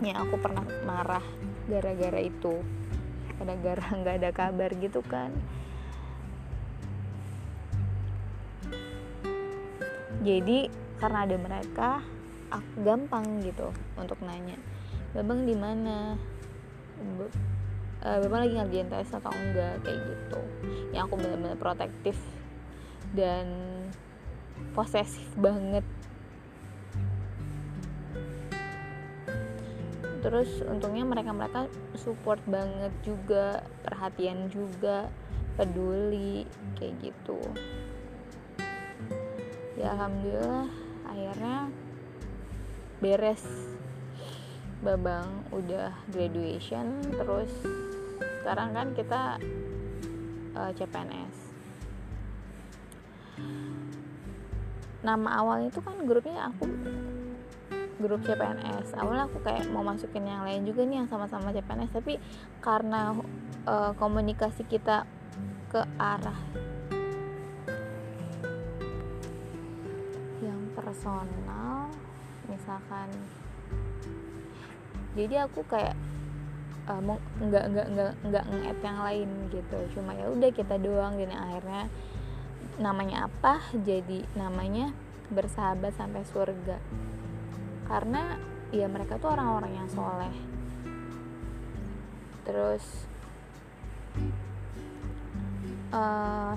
Ya 0.00 0.24
aku 0.24 0.40
pernah 0.40 0.64
marah 0.88 1.24
gara-gara 1.68 2.24
itu. 2.24 2.64
Gara-gara 3.36 3.84
nggak 4.00 4.14
ada 4.24 4.30
kabar 4.32 4.72
gitu 4.72 5.04
kan. 5.04 5.36
Jadi 10.24 10.87
karena 10.98 11.24
ada 11.24 11.36
mereka 11.38 12.02
aku 12.48 12.82
gampang 12.82 13.24
gitu 13.44 13.70
untuk 13.96 14.18
nanya 14.24 14.58
babang 15.16 15.48
di 15.48 15.56
mana? 15.56 16.14
Uh, 17.98 18.18
babang 18.22 18.46
lagi 18.46 18.54
ngerjain 18.54 18.90
tes 18.90 19.10
atau 19.10 19.32
enggak? 19.32 19.80
Kayak 19.82 19.98
gitu. 20.04 20.40
Yang 20.92 21.02
aku 21.08 21.14
benar-benar 21.18 21.58
protektif 21.58 22.16
dan 23.16 23.46
posesif 24.76 25.26
banget. 25.38 25.84
Terus 30.18 30.50
untungnya 30.66 31.06
mereka 31.06 31.30
mereka 31.30 31.60
support 31.94 32.42
banget 32.44 32.90
juga 33.06 33.62
perhatian 33.86 34.50
juga 34.50 35.08
peduli 35.54 36.44
kayak 36.78 36.94
gitu. 37.00 37.38
Ya 39.78 39.94
alhamdulillah 39.94 40.87
akhirnya 41.08 41.72
beres. 43.02 43.44
Babang 44.78 45.42
udah 45.50 45.90
graduation 46.06 47.02
terus 47.10 47.50
sekarang 48.46 48.70
kan 48.70 48.88
kita 48.94 49.42
uh, 50.54 50.70
eh, 50.70 50.72
CPNS 50.78 51.36
nama 54.98 55.40
awalnya 55.40 55.70
itu 55.70 55.80
kan 55.84 55.94
grupnya 56.04 56.50
aku 56.50 56.66
grup 58.02 58.22
CPNS 58.26 58.94
awalnya 58.98 59.30
aku 59.30 59.38
kayak 59.42 59.70
mau 59.70 59.82
masukin 59.82 60.26
yang 60.26 60.42
lain 60.42 60.66
juga 60.66 60.86
nih 60.86 61.02
yang 61.02 61.08
sama-sama 61.10 61.54
CPNS 61.54 61.94
tapi 61.94 62.18
karena 62.58 63.14
uh, 63.66 63.92
komunikasi 63.94 64.66
kita 64.66 65.06
ke 65.70 65.82
arah 65.98 66.38
personal 71.08 71.88
misalkan 72.48 73.08
jadi 75.16 75.48
aku 75.48 75.64
kayak 75.64 75.96
uh, 76.84 77.00
nggak 77.42 77.64
nggak 77.74 77.86
nggak 77.90 78.12
nggak 78.28 78.44
nge 78.44 78.72
yang 78.86 79.00
lain 79.02 79.30
gitu. 79.50 79.78
Cuma 79.98 80.14
ya 80.14 80.30
udah 80.30 80.50
kita 80.54 80.78
doang 80.78 81.18
dan 81.18 81.34
akhirnya 81.34 81.90
namanya 82.78 83.26
apa 83.26 83.58
jadi 83.74 84.22
namanya 84.38 84.94
bersahabat 85.32 85.98
sampai 85.98 86.22
surga. 86.22 86.78
Karena 87.90 88.38
ya 88.70 88.86
mereka 88.86 89.18
tuh 89.18 89.34
orang-orang 89.34 89.74
yang 89.74 89.88
soleh. 89.90 90.30
Terus 92.46 92.84
uh, 95.90 96.54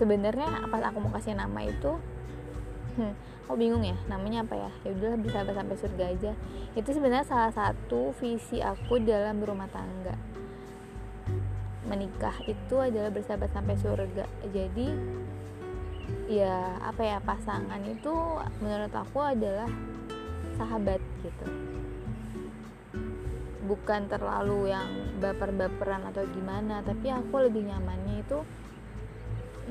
sebenarnya 0.00 0.64
pas 0.72 0.80
aku 0.88 0.98
mau 1.04 1.12
kasih 1.12 1.36
nama 1.36 1.60
itu 1.60 2.00
hmm, 2.96 3.12
aku 3.44 3.54
bingung 3.60 3.84
ya 3.84 3.92
namanya 4.08 4.48
apa 4.48 4.56
ya? 4.56 4.70
Ya 4.88 4.90
udahlah 4.96 5.18
bisa 5.20 5.44
sampai 5.44 5.76
surga 5.76 6.04
aja. 6.08 6.32
Itu 6.72 6.88
sebenarnya 6.96 7.26
salah 7.28 7.52
satu 7.52 8.16
visi 8.16 8.64
aku 8.64 8.96
dalam 9.04 9.44
berumah 9.44 9.68
tangga. 9.68 10.16
Menikah 11.84 12.32
itu 12.48 12.74
adalah 12.80 13.12
bersahabat 13.12 13.50
sampai 13.52 13.76
surga. 13.76 14.24
Jadi 14.48 14.88
ya 16.30 16.78
apa 16.78 17.02
ya 17.02 17.18
pasangan 17.20 17.82
itu 17.84 18.14
menurut 18.62 18.94
aku 18.94 19.18
adalah 19.20 19.68
sahabat 20.56 21.02
gitu. 21.26 21.46
Bukan 23.66 24.10
terlalu 24.10 24.70
yang 24.70 24.88
baper-baperan 25.18 26.06
atau 26.10 26.22
gimana 26.30 26.86
tapi 26.86 27.10
aku 27.10 27.50
lebih 27.50 27.66
nyamannya 27.66 28.22
itu 28.22 28.42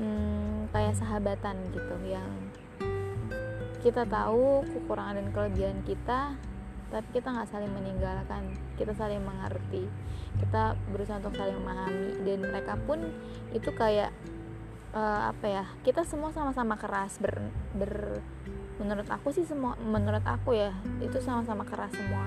hmm, 0.00 0.72
kayak 0.72 0.96
sahabatan 0.96 1.56
gitu 1.76 1.94
yang 2.08 2.32
kita 3.84 4.08
tahu 4.08 4.64
kekurangan 4.64 5.20
dan 5.20 5.28
kelebihan 5.32 5.78
kita 5.84 6.36
tapi 6.90 7.06
kita 7.14 7.30
nggak 7.30 7.48
saling 7.52 7.70
meninggalkan 7.70 8.56
kita 8.74 8.96
saling 8.98 9.22
mengerti 9.22 9.86
kita 10.42 10.74
berusaha 10.90 11.22
untuk 11.22 11.38
saling 11.38 11.54
memahami 11.54 12.18
dan 12.26 12.38
mereka 12.42 12.74
pun 12.82 12.98
itu 13.54 13.70
kayak 13.70 14.10
uh, 14.94 15.30
apa 15.30 15.46
ya 15.46 15.64
kita 15.86 16.02
semua 16.02 16.34
sama-sama 16.34 16.74
keras 16.74 17.20
ber, 17.22 17.38
ber 17.78 18.18
menurut 18.80 19.06
aku 19.12 19.28
sih 19.30 19.44
semua 19.44 19.76
menurut 19.76 20.24
aku 20.24 20.56
ya 20.56 20.72
itu 21.04 21.20
sama-sama 21.20 21.68
keras 21.68 21.92
semua. 21.92 22.26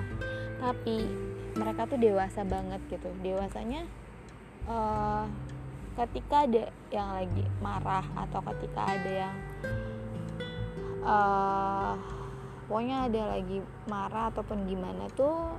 Tapi 0.62 1.02
mereka 1.58 1.90
tuh 1.90 1.98
dewasa 1.98 2.46
banget 2.46 2.80
gitu 2.90 3.10
dewasanya 3.22 3.86
uh, 4.70 5.26
ketika 5.94 6.42
ada 6.42 6.74
yang 6.90 7.08
lagi 7.14 7.44
marah 7.62 8.02
atau 8.18 8.42
ketika 8.50 8.82
ada 8.82 9.10
yang 9.26 9.36
uh, 11.06 11.94
pokoknya 12.66 13.06
ada 13.06 13.22
lagi 13.38 13.62
marah 13.86 14.34
ataupun 14.34 14.66
gimana 14.66 15.06
tuh 15.14 15.54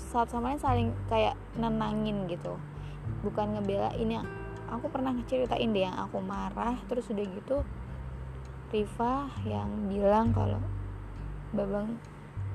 saat 0.00 0.32
sama 0.32 0.50
lain 0.50 0.60
saling 0.60 0.90
kayak 1.06 1.38
nenangin 1.54 2.26
gitu. 2.26 2.58
Bukan 3.22 3.58
ngebela 3.58 3.94
ini 3.94 4.18
aku 4.70 4.90
pernah 4.90 5.14
ceritain 5.26 5.70
deh 5.70 5.86
yang 5.86 5.98
aku 5.98 6.18
marah 6.18 6.78
terus 6.86 7.10
udah 7.10 7.26
gitu 7.26 7.62
Riva 8.70 9.26
yang 9.42 9.90
bilang 9.90 10.30
kalau 10.30 10.62
babang 11.50 11.98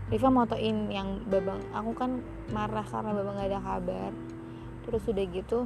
Riva 0.07 0.29
motoin 0.31 0.87
yang 0.91 1.23
babang 1.27 1.59
aku 1.75 1.91
kan 1.95 2.23
marah 2.51 2.83
karena 2.87 3.11
babang 3.15 3.35
gak 3.39 3.49
ada 3.51 3.59
kabar. 3.63 4.11
Terus 4.85 5.03
udah 5.09 5.25
gitu 5.31 5.59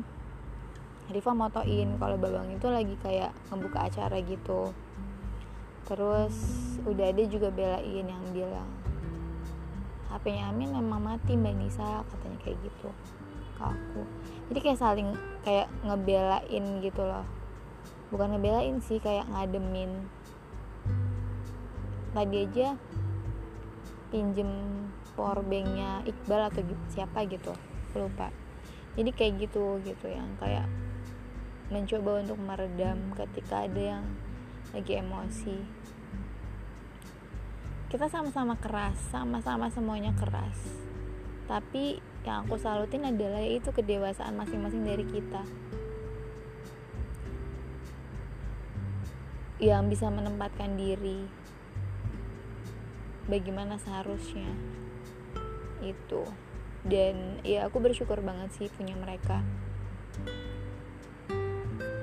Riva 1.09 1.33
motoin 1.33 1.97
kalau 1.97 2.21
Babang 2.21 2.53
itu 2.53 2.69
lagi 2.69 2.93
kayak 3.01 3.33
ngebuka 3.49 3.89
acara 3.89 4.21
gitu. 4.21 4.69
Terus 5.89 6.35
udah 6.85 7.09
ada 7.09 7.23
juga 7.25 7.49
belain 7.49 8.05
yang 8.05 8.23
bilang 8.29 8.69
HP-nya 10.13 10.53
Amin 10.53 10.69
memang 10.69 11.01
mati 11.01 11.33
Mbak 11.33 11.55
Nisa 11.57 12.05
katanya 12.05 12.37
kayak 12.45 12.57
gitu 12.61 12.89
ke 13.57 13.61
aku. 13.65 14.01
Jadi 14.53 14.59
kayak 14.61 14.79
saling 14.81 15.09
kayak 15.41 15.65
ngebelain 15.81 16.65
gitu 16.85 17.01
loh. 17.01 17.25
Bukan 18.13 18.37
ngebelain 18.37 18.77
sih 18.81 19.01
kayak 19.01 19.25
ngademin. 19.33 20.05
Tadi 22.13 22.37
aja 22.45 22.77
pinjem 24.13 24.49
powerbanknya 25.13 26.05
Iqbal 26.05 26.53
atau 26.53 26.61
siapa 26.89 27.25
gitu 27.25 27.53
lupa. 27.97 28.29
Jadi 28.93 29.09
kayak 29.13 29.33
gitu 29.41 29.81
gitu 29.85 30.05
yang 30.09 30.37
kayak 30.37 30.69
mencoba 31.69 32.25
untuk 32.25 32.41
meredam 32.41 33.13
ketika 33.13 33.69
ada 33.69 34.01
yang 34.01 34.05
lagi 34.73 34.97
emosi. 34.97 35.57
Kita 37.89 38.05
sama-sama 38.09 38.57
keras 38.57 38.97
sama-sama 39.13 39.69
semuanya 39.69 40.13
keras. 40.17 40.57
Tapi 41.45 42.01
yang 42.25 42.45
aku 42.45 42.61
salutin 42.61 43.05
adalah 43.05 43.41
itu 43.41 43.69
kedewasaan 43.73 44.37
masing-masing 44.37 44.85
dari 44.85 45.05
kita. 45.05 45.41
Yang 49.61 49.97
bisa 49.97 50.13
menempatkan 50.13 50.77
diri 50.77 51.25
bagaimana 53.29 53.77
seharusnya. 53.81 54.49
Itu. 55.81 56.25
Dan 56.85 57.41
ya 57.45 57.69
aku 57.69 57.81
bersyukur 57.81 58.21
banget 58.21 58.53
sih 58.57 58.67
punya 58.73 58.93
mereka 58.97 59.41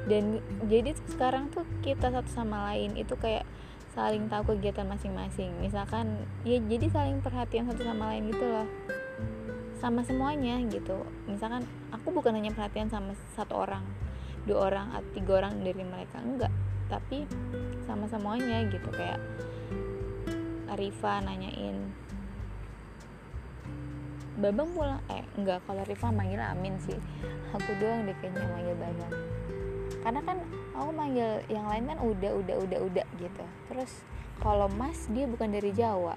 dan 0.06 0.38
jadi 0.70 0.94
sekarang 1.10 1.50
tuh 1.50 1.66
kita 1.82 2.14
satu 2.14 2.30
sama 2.30 2.70
lain 2.70 2.94
itu 2.94 3.18
kayak 3.18 3.42
saling 3.90 4.30
tahu 4.30 4.54
kegiatan 4.54 4.86
masing-masing. 4.86 5.50
Misalkan 5.58 6.28
ya 6.46 6.62
jadi 6.62 6.86
saling 6.92 7.18
perhatian 7.18 7.66
satu 7.66 7.82
sama 7.82 8.14
lain 8.14 8.30
gitu 8.30 8.46
loh. 8.46 8.68
Sama 9.82 10.06
semuanya 10.06 10.62
gitu. 10.70 11.02
Misalkan 11.26 11.66
aku 11.90 12.14
bukan 12.14 12.38
hanya 12.38 12.54
perhatian 12.54 12.86
sama 12.86 13.18
satu 13.34 13.66
orang 13.66 13.82
dua 14.46 14.70
orang 14.70 14.94
atau 14.94 15.10
tiga 15.10 15.42
orang 15.42 15.58
dari 15.66 15.82
mereka 15.82 16.22
enggak. 16.22 16.54
Tapi 16.86 17.26
sama 17.82 18.06
semuanya 18.06 18.62
gitu 18.70 18.86
kayak 18.94 19.18
Arifa 20.70 21.18
nanyain 21.18 21.90
Babang 24.36 24.68
pulang? 24.76 25.00
Eh 25.08 25.24
enggak 25.40 25.64
kalau 25.64 25.80
Rifa 25.88 26.12
manggil 26.12 26.44
Amin 26.44 26.76
sih. 26.84 27.00
Aku 27.56 27.72
doang 27.80 28.04
deh 28.04 28.12
kayaknya 28.20 28.44
manggil 28.52 28.76
Babang 28.76 29.12
karena 30.06 30.22
kan 30.22 30.38
aku 30.70 30.90
manggil 30.94 31.42
yang 31.50 31.66
lain 31.66 31.90
kan 31.90 31.98
udah 31.98 32.30
udah 32.38 32.56
udah 32.62 32.78
udah 32.78 33.06
gitu. 33.18 33.44
Terus 33.66 33.90
kalau 34.38 34.70
mas 34.70 35.10
dia 35.10 35.26
bukan 35.26 35.50
dari 35.50 35.74
Jawa. 35.74 36.14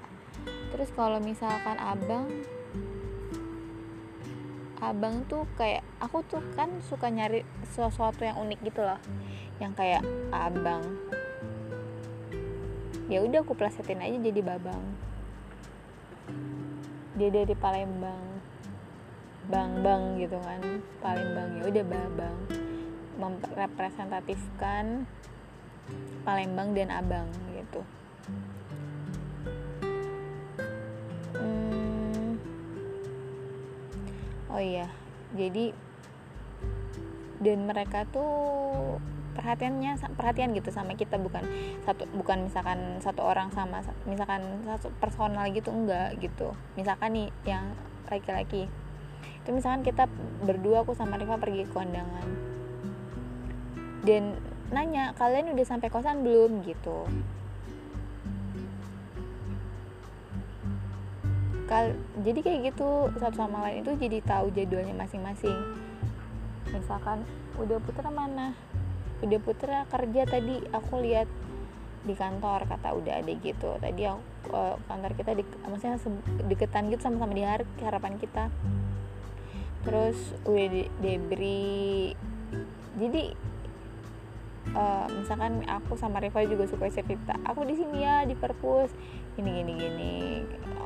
Terus 0.70 0.94
kalau 0.94 1.18
misalkan 1.18 1.74
abang 1.82 2.30
abang 4.78 5.26
tuh 5.26 5.50
kayak 5.58 5.82
aku 5.98 6.22
tuh 6.22 6.38
kan 6.54 6.70
suka 6.86 7.10
nyari 7.10 7.42
sesuatu 7.74 8.22
yang 8.22 8.38
unik 8.38 8.62
gitu 8.62 8.86
loh. 8.86 9.02
Yang 9.58 9.74
kayak 9.82 10.04
abang. 10.30 10.86
Ya 13.10 13.26
udah 13.26 13.42
aku 13.42 13.58
plesetin 13.58 14.06
aja 14.06 14.22
jadi 14.22 14.46
babang. 14.46 14.86
Dia 17.18 17.34
dari 17.34 17.58
Palembang. 17.58 18.38
Bang 19.50 19.82
bang 19.82 20.22
gitu 20.22 20.38
kan. 20.46 20.62
Palembang. 21.02 21.58
Ya 21.58 21.64
udah 21.74 21.86
babang 21.90 22.69
merepresentatifkan 23.20 25.04
Palembang 26.24 26.72
dan 26.72 26.90
Abang 26.94 27.28
gitu. 27.52 27.82
Hmm, 31.36 32.38
oh 34.52 34.62
iya, 34.62 34.88
jadi 35.36 35.76
dan 37.40 37.68
mereka 37.68 38.04
tuh 38.12 39.00
perhatiannya 39.40 39.96
perhatian 40.20 40.52
gitu 40.52 40.68
sama 40.76 41.00
kita 41.00 41.16
bukan 41.16 41.48
satu 41.88 42.04
bukan 42.12 42.52
misalkan 42.52 43.00
satu 43.00 43.24
orang 43.24 43.48
sama 43.56 43.80
misalkan 44.04 44.44
satu 44.68 44.92
personal 45.00 45.48
gitu 45.52 45.72
enggak 45.72 46.20
gitu. 46.20 46.52
Misalkan 46.76 47.16
nih 47.16 47.30
yang 47.48 47.72
laki-laki. 48.12 48.68
Itu 49.40 49.56
misalkan 49.56 49.88
kita 49.88 50.12
berdua 50.44 50.84
aku 50.84 50.92
sama 50.94 51.16
Riva 51.16 51.40
pergi 51.40 51.64
ke 51.64 51.72
kondangan 51.72 52.49
dan 54.10 54.34
nanya 54.74 55.14
kalian 55.22 55.54
udah 55.54 55.66
sampai 55.70 55.94
kosan 55.94 56.26
belum? 56.26 56.66
Gitu. 56.66 57.06
Kal 61.70 61.94
jadi 62.26 62.40
kayak 62.42 62.74
gitu 62.74 63.14
satu 63.22 63.38
sama 63.38 63.70
lain 63.70 63.86
itu 63.86 63.94
jadi 64.02 64.18
tahu 64.26 64.50
jadwalnya 64.50 64.98
masing-masing. 64.98 65.54
Misalkan 66.74 67.22
udah 67.62 67.78
putra 67.78 68.10
mana? 68.10 68.58
Udah 69.22 69.38
putra 69.38 69.86
kerja 69.86 70.26
tadi 70.26 70.58
aku 70.74 71.06
lihat 71.06 71.30
di 72.02 72.18
kantor 72.18 72.66
kata 72.66 72.90
udah 72.98 73.22
ada 73.22 73.34
gitu. 73.38 73.78
Tadi 73.78 74.02
aku 74.10 74.50
uh, 74.50 74.82
kantor 74.90 75.14
kita 75.14 75.38
di 75.38 75.46
maksudnya 75.70 76.02
deketan 76.50 76.90
gitu 76.90 77.06
sama-sama 77.06 77.38
di 77.38 77.46
harapan 77.86 78.18
kita. 78.18 78.50
Terus 79.86 80.18
udah 80.50 80.90
debri. 80.98 82.18
Jadi 82.98 83.24
uh, 84.74 85.06
misalkan 85.14 85.64
aku 85.66 85.96
sama 85.96 86.22
Riva 86.22 86.46
juga 86.46 86.66
suka 86.70 86.90
cerita 86.90 87.38
aku 87.46 87.66
di 87.66 87.78
sini 87.78 88.04
ya 88.04 88.26
di 88.26 88.34
perpus 88.34 88.92
gini 89.38 89.64
gini 89.64 89.74
gini. 89.78 90.16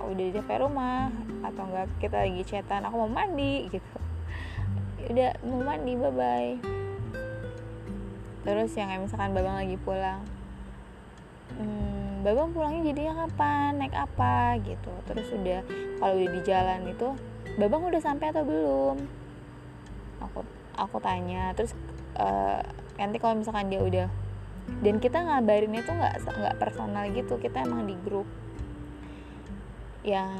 Udah 0.04 0.24
di 0.30 0.34
DP 0.36 0.50
rumah 0.60 1.10
atau 1.42 1.64
enggak 1.68 1.88
kita 2.04 2.28
lagi 2.28 2.44
chatan 2.44 2.86
aku 2.86 2.96
mau 3.08 3.12
mandi 3.12 3.66
gitu. 3.74 3.98
Udah 5.10 5.36
mau 5.44 5.64
mandi 5.64 5.94
bye 5.96 6.14
bye 6.14 6.52
terus 8.44 8.76
yang 8.76 8.92
kayak 8.92 9.08
misalkan 9.08 9.32
babang 9.32 9.56
lagi 9.56 9.80
pulang 9.80 10.20
hmm, 11.56 12.26
babang 12.26 12.56
pulangnya 12.56 12.92
jadinya 12.92 13.28
kapan? 13.28 13.72
Naik 13.78 13.96
apa? 13.96 14.58
Gitu. 14.64 14.94
Terus 15.06 15.28
udah 15.36 15.60
kalau 16.00 16.14
udah 16.18 16.30
di 16.32 16.42
jalan 16.48 16.82
itu 16.88 17.08
babang 17.60 17.84
udah 17.86 18.02
sampai 18.02 18.32
atau 18.32 18.44
belum? 18.48 18.98
Aku 20.24 20.40
aku 20.80 20.98
tanya. 21.04 21.52
Terus 21.54 21.76
uh, 22.18 22.64
nanti 22.98 23.18
kalau 23.18 23.38
misalkan 23.38 23.74
dia 23.74 23.82
udah 23.82 24.08
dan 24.80 24.96
kita 25.00 25.20
ngabarinnya 25.20 25.84
tuh 25.84 25.96
nggak 25.96 26.16
nggak 26.24 26.56
personal 26.60 27.04
gitu 27.12 27.36
kita 27.40 27.68
emang 27.68 27.84
di 27.88 27.96
grup. 28.04 28.28
Yang 30.04 30.32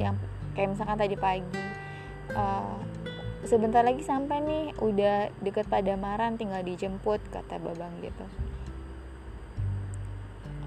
yang 0.00 0.14
kayak 0.56 0.72
misalkan 0.72 0.96
tadi 0.96 1.16
pagi 1.18 1.64
uh, 2.32 2.78
sebentar 3.44 3.84
lagi 3.84 4.04
sampai 4.04 4.40
nih 4.40 4.64
udah 4.80 5.32
deket 5.40 5.66
Padamaran 5.68 6.36
tinggal 6.40 6.64
dijemput 6.64 7.20
kata 7.28 7.60
babang 7.60 7.92
gitu. 8.00 8.24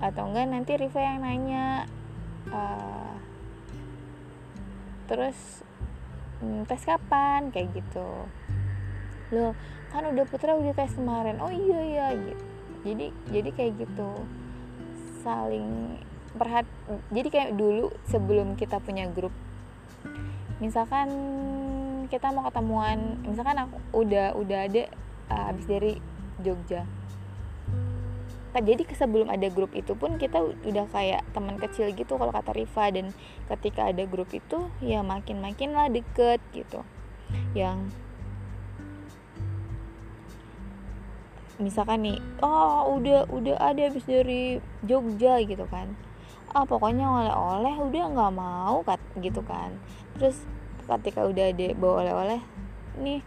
Atau 0.03 0.29
enggak 0.29 0.49
nanti 0.51 0.71
Riva 0.77 1.01
yang 1.01 1.21
nanya 1.23 1.65
uh, 2.51 3.15
terus 5.09 5.65
hmm, 6.41 6.65
tes 6.69 6.83
kapan? 6.85 7.49
Kayak 7.49 7.81
gitu 7.81 8.27
loh 9.33 9.51
kan 9.89 10.05
udah 10.05 10.25
putra 10.29 10.53
udah 10.53 10.73
tes 10.77 10.93
kemarin. 10.93 11.41
Oh 11.41 11.49
iya 11.49 11.79
iya 11.81 12.07
gitu. 12.13 12.43
Jadi 12.85 13.05
jadi 13.33 13.49
kayak 13.49 13.73
gitu. 13.81 14.09
Saling 15.25 15.97
perhat 16.33 16.65
jadi 17.13 17.29
kayak 17.29 17.51
dulu 17.57 17.93
sebelum 18.09 18.57
kita 18.57 18.81
punya 18.81 19.05
grup 19.05 19.33
misalkan 20.57 21.09
kita 22.09 22.33
mau 22.33 22.45
ketemuan 22.49 23.21
misalkan 23.25 23.57
aku 23.67 23.77
udah 23.93 24.33
udah 24.33 24.59
ada 24.65 24.83
uh, 25.29 25.49
habis 25.49 25.65
dari 25.65 25.93
Jogja. 26.41 26.85
Jadi 28.53 28.85
sebelum 28.93 29.33
ada 29.33 29.49
grup 29.49 29.73
itu 29.73 29.97
pun 29.97 30.21
kita 30.21 30.37
udah 30.45 30.85
kayak 30.93 31.25
teman 31.33 31.57
kecil 31.57 31.89
gitu 31.89 32.21
kalau 32.21 32.29
kata 32.29 32.53
Riva. 32.53 32.85
Dan 32.93 33.09
ketika 33.49 33.89
ada 33.89 34.05
grup 34.05 34.29
itu 34.29 34.69
ya 34.77 35.01
makin 35.01 35.41
makin 35.41 35.73
lah 35.73 35.89
deket 35.89 36.37
gitu. 36.53 36.85
Yang 37.57 37.89
misalkan 41.61 42.01
nih 42.01 42.17
oh 42.41 42.97
udah 42.97 43.29
udah 43.29 43.57
ada 43.61 43.89
habis 43.89 44.05
dari 44.05 44.57
Jogja 44.85 45.37
gitu 45.45 45.65
kan. 45.69 45.93
Ah 46.53 46.65
pokoknya 46.65 47.05
oleh-oleh 47.05 47.75
udah 47.89 48.03
nggak 48.13 48.33
mau 48.33 48.81
kat 48.85 49.01
gitu 49.21 49.41
kan. 49.45 49.73
Terus 50.17 50.37
ketika 50.85 51.25
udah 51.25 51.53
ada 51.53 51.67
bawa 51.77 51.95
oleh-oleh 52.05 52.41
nih 53.01 53.21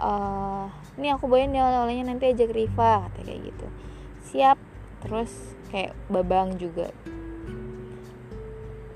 uh, 0.00 0.68
nih 0.96 1.10
aku 1.14 1.30
bawain 1.30 1.54
ya 1.54 1.64
oleh-olehnya 1.68 2.12
nanti 2.12 2.32
ajak 2.32 2.52
Riva 2.52 3.08
kata 3.08 3.20
kayak 3.24 3.40
gitu. 3.52 3.66
Siap. 4.32 4.58
Terus 4.98 5.32
kayak 5.70 5.94
babang 6.10 6.58
juga. 6.58 6.90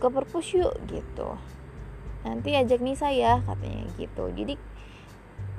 Ke 0.02 0.06
perpus 0.10 0.50
yuk 0.56 0.74
gitu. 0.90 1.38
Nanti 2.26 2.58
ajak 2.58 2.82
Nisa 2.82 3.12
ya 3.14 3.38
katanya 3.46 3.86
gitu. 3.96 4.24
Jadi 4.34 4.54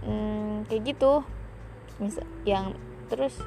hmm, 0.03 0.67
kayak 0.67 0.83
gitu. 0.95 1.23
Misal 2.01 2.27
yang 2.43 2.75
terus 3.11 3.39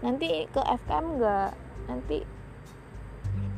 nanti 0.00 0.48
ke 0.48 0.60
FKM 0.60 1.06
nggak 1.20 1.50
nanti 1.88 2.24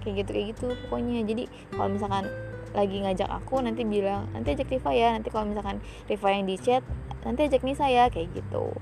kayak 0.03 0.15
gitu 0.27 0.31
kayak 0.35 0.47
gitu 0.55 0.67
pokoknya. 0.87 1.23
Jadi 1.23 1.45
kalau 1.71 1.89
misalkan 1.95 2.27
lagi 2.73 2.97
ngajak 3.05 3.29
aku 3.29 3.61
nanti 3.61 3.85
bilang 3.85 4.33
nanti 4.33 4.57
ajak 4.57 4.73
Riva 4.73 4.91
ya 4.97 5.09
nanti 5.15 5.29
kalau 5.29 5.47
misalkan 5.47 5.79
Riva 6.09 6.29
yang 6.33 6.49
di 6.49 6.57
chat 6.57 6.83
nanti 7.23 7.47
ajak 7.47 7.63
Nisa 7.63 7.87
ya 7.87 8.09
kayak 8.11 8.33
gitu. 8.35 8.75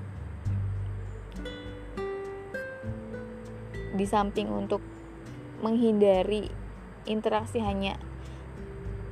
Di 3.91 4.05
samping 4.07 4.49
untuk 4.49 4.81
menghindari 5.61 6.49
interaksi 7.05 7.61
hanya 7.61 7.99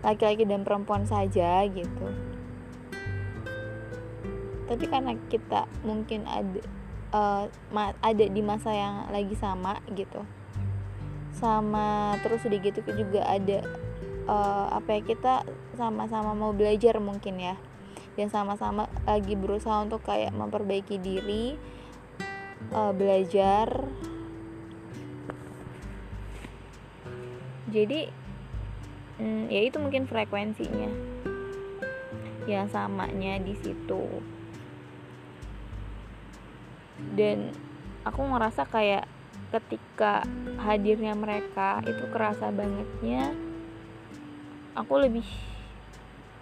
laki-laki 0.01 0.47
dan 0.47 0.63
perempuan 0.63 1.03
saja 1.05 1.67
gitu. 1.67 2.07
Tapi 4.69 4.85
karena 4.85 5.13
kita 5.27 5.65
mungkin 5.81 6.23
ada 6.29 6.61
uh, 7.13 7.45
ada 8.01 8.25
di 8.25 8.41
masa 8.41 8.73
yang 8.73 8.95
lagi 9.09 9.33
sama 9.37 9.81
gitu. 9.93 10.21
Sama 11.35 12.17
terus 12.19 12.43
udah 12.43 12.59
gitu 12.59 12.79
juga 12.83 13.23
ada 13.23 13.63
uh, 14.27 14.67
apa 14.75 14.99
ya 14.99 15.01
kita 15.05 15.33
sama-sama 15.77 16.35
mau 16.35 16.51
belajar 16.51 16.97
mungkin 16.99 17.39
ya. 17.39 17.55
Dan 18.17 18.27
sama-sama 18.27 18.91
lagi 19.07 19.39
berusaha 19.39 19.79
untuk 19.79 20.03
kayak 20.03 20.35
memperbaiki 20.35 20.99
diri 20.99 21.55
uh, 22.75 22.91
belajar. 22.91 23.87
Jadi 27.69 28.09
hmm, 29.21 29.45
ya 29.47 29.61
itu 29.63 29.77
mungkin 29.79 30.09
frekuensinya. 30.09 30.89
Yang 32.49 32.73
samanya 32.73 33.37
di 33.39 33.53
situ 33.61 34.38
dan 37.13 37.53
aku 38.03 38.21
ngerasa 38.23 38.67
kayak 38.67 39.05
ketika 39.49 40.23
hadirnya 40.61 41.17
mereka 41.17 41.81
itu 41.85 42.05
kerasa 42.13 42.53
bangetnya 42.53 43.33
aku 44.77 44.93
lebih 45.01 45.25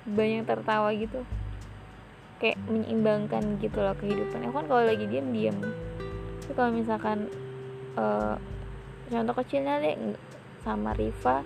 banyak 0.08 0.44
tertawa 0.44 0.92
gitu. 0.94 1.24
Kayak 2.38 2.62
menyeimbangkan 2.70 3.58
gitu 3.58 3.82
loh 3.82 3.98
kehidupan 3.98 4.46
aku 4.46 4.62
kan 4.62 4.68
kalau 4.70 4.84
lagi 4.86 5.10
diam 5.10 5.34
diam 5.34 5.58
tapi 6.48 6.64
kalau 6.64 6.72
misalkan 6.72 7.28
uh, 8.00 8.40
contoh 9.12 9.36
kecilnya 9.36 9.84
deh 9.84 10.16
sama 10.64 10.96
Riva. 10.96 11.44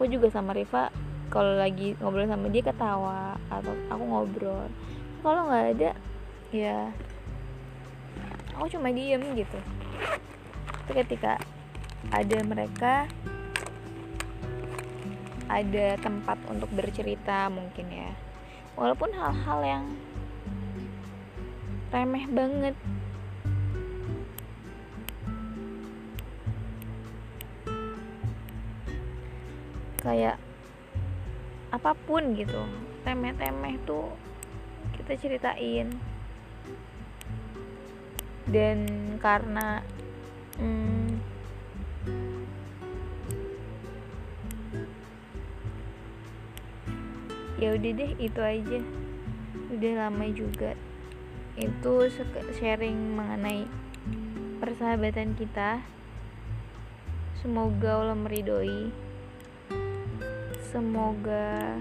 Aku 0.00 0.08
juga 0.08 0.32
sama 0.32 0.56
Riva 0.56 0.88
kalau 1.28 1.60
lagi 1.60 1.92
ngobrol 2.00 2.24
sama 2.24 2.48
dia 2.48 2.64
ketawa 2.64 3.36
atau 3.52 3.76
aku 3.92 4.00
ngobrol. 4.00 4.64
Kalau 5.20 5.44
nggak 5.44 5.66
ada 5.76 5.90
ya 6.56 6.88
aku 8.60 8.76
cuma 8.76 8.92
diem 8.92 9.24
gitu. 9.40 9.56
Tapi 10.84 10.92
ketika 11.00 11.40
ada 12.12 12.38
mereka 12.44 13.08
ada 15.48 15.96
tempat 15.96 16.36
untuk 16.44 16.68
bercerita 16.76 17.48
mungkin 17.48 17.88
ya. 17.88 18.12
Walaupun 18.76 19.16
hal-hal 19.16 19.60
yang 19.64 19.84
remeh 21.88 22.28
banget. 22.28 22.76
Kayak 30.04 30.36
apa 31.72 31.96
pun 32.04 32.36
gitu 32.36 32.60
temeh-temeh 33.08 33.80
tuh 33.88 34.12
kita 35.00 35.16
ceritain 35.16 36.09
dan 38.50 38.78
karena 39.22 39.86
hmm, 40.58 41.22
ya 47.62 47.74
udah 47.78 47.90
deh 47.94 48.12
itu 48.18 48.40
aja. 48.42 48.80
Udah 49.70 49.92
lama 50.06 50.26
juga. 50.34 50.74
Itu 51.54 52.10
sharing 52.58 53.14
mengenai 53.14 53.70
persahabatan 54.58 55.38
kita. 55.38 55.80
Semoga 57.40 58.02
Allah 58.02 58.18
meridoi 58.18 59.10
semoga 60.70 61.74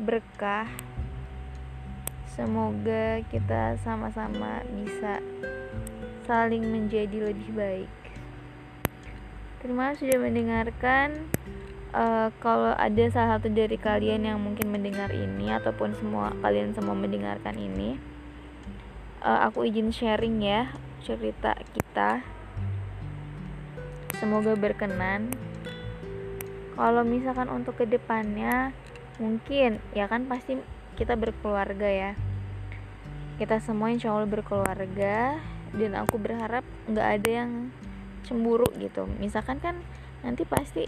berkah 0.00 0.64
semoga 2.34 3.20
kita 3.30 3.74
sama-sama 3.82 4.62
bisa 4.70 5.18
saling 6.24 6.62
menjadi 6.62 7.32
lebih 7.32 7.50
baik. 7.52 7.92
Terima 9.60 9.92
kasih 9.92 10.08
sudah 10.08 10.20
mendengarkan. 10.24 11.08
Uh, 11.90 12.30
kalau 12.38 12.70
ada 12.78 13.04
salah 13.10 13.36
satu 13.36 13.50
dari 13.50 13.74
kalian 13.74 14.22
yang 14.22 14.38
mungkin 14.38 14.70
mendengar 14.70 15.10
ini 15.10 15.50
ataupun 15.50 15.90
semua 15.98 16.30
kalian 16.38 16.70
semua 16.70 16.94
mendengarkan 16.94 17.58
ini 17.58 17.98
uh, 19.24 19.50
aku 19.50 19.68
izin 19.68 19.92
sharing 19.92 20.40
ya 20.40 20.72
cerita 21.04 21.56
kita. 21.72 22.24
Semoga 24.20 24.52
berkenan. 24.56 25.32
Kalau 26.76 27.04
misalkan 27.04 27.48
untuk 27.52 27.76
ke 27.76 27.84
depannya 27.88 28.72
mungkin 29.20 29.84
ya 29.92 30.08
kan 30.08 30.24
pasti 30.24 30.56
kita 30.96 31.14
berkeluarga 31.14 31.86
ya. 31.86 32.12
Kita 33.36 33.58
semua 33.62 33.90
insya 33.92 34.12
Allah 34.12 34.28
berkeluarga 34.28 35.40
dan 35.70 35.92
aku 35.96 36.18
berharap 36.20 36.66
nggak 36.90 37.08
ada 37.20 37.30
yang 37.44 37.52
cemburu 38.26 38.68
gitu. 38.76 39.06
Misalkan 39.18 39.62
kan 39.62 39.80
nanti 40.20 40.44
pasti 40.44 40.84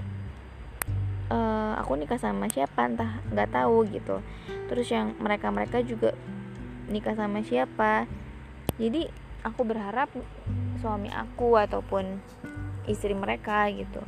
uh, 1.32 1.72
aku 1.80 1.96
nikah 1.96 2.20
sama 2.20 2.50
siapa 2.52 2.86
entah 2.86 3.22
nggak 3.32 3.50
tahu 3.54 3.88
gitu. 3.88 4.20
Terus 4.68 4.86
yang 4.92 5.16
mereka 5.16 5.48
mereka 5.48 5.80
juga 5.80 6.12
nikah 6.92 7.16
sama 7.16 7.40
siapa. 7.40 8.04
Jadi 8.76 9.08
aku 9.42 9.64
berharap 9.64 10.12
suami 10.80 11.08
aku 11.08 11.56
ataupun 11.56 12.20
istri 12.84 13.14
mereka 13.14 13.70
gitu. 13.72 14.02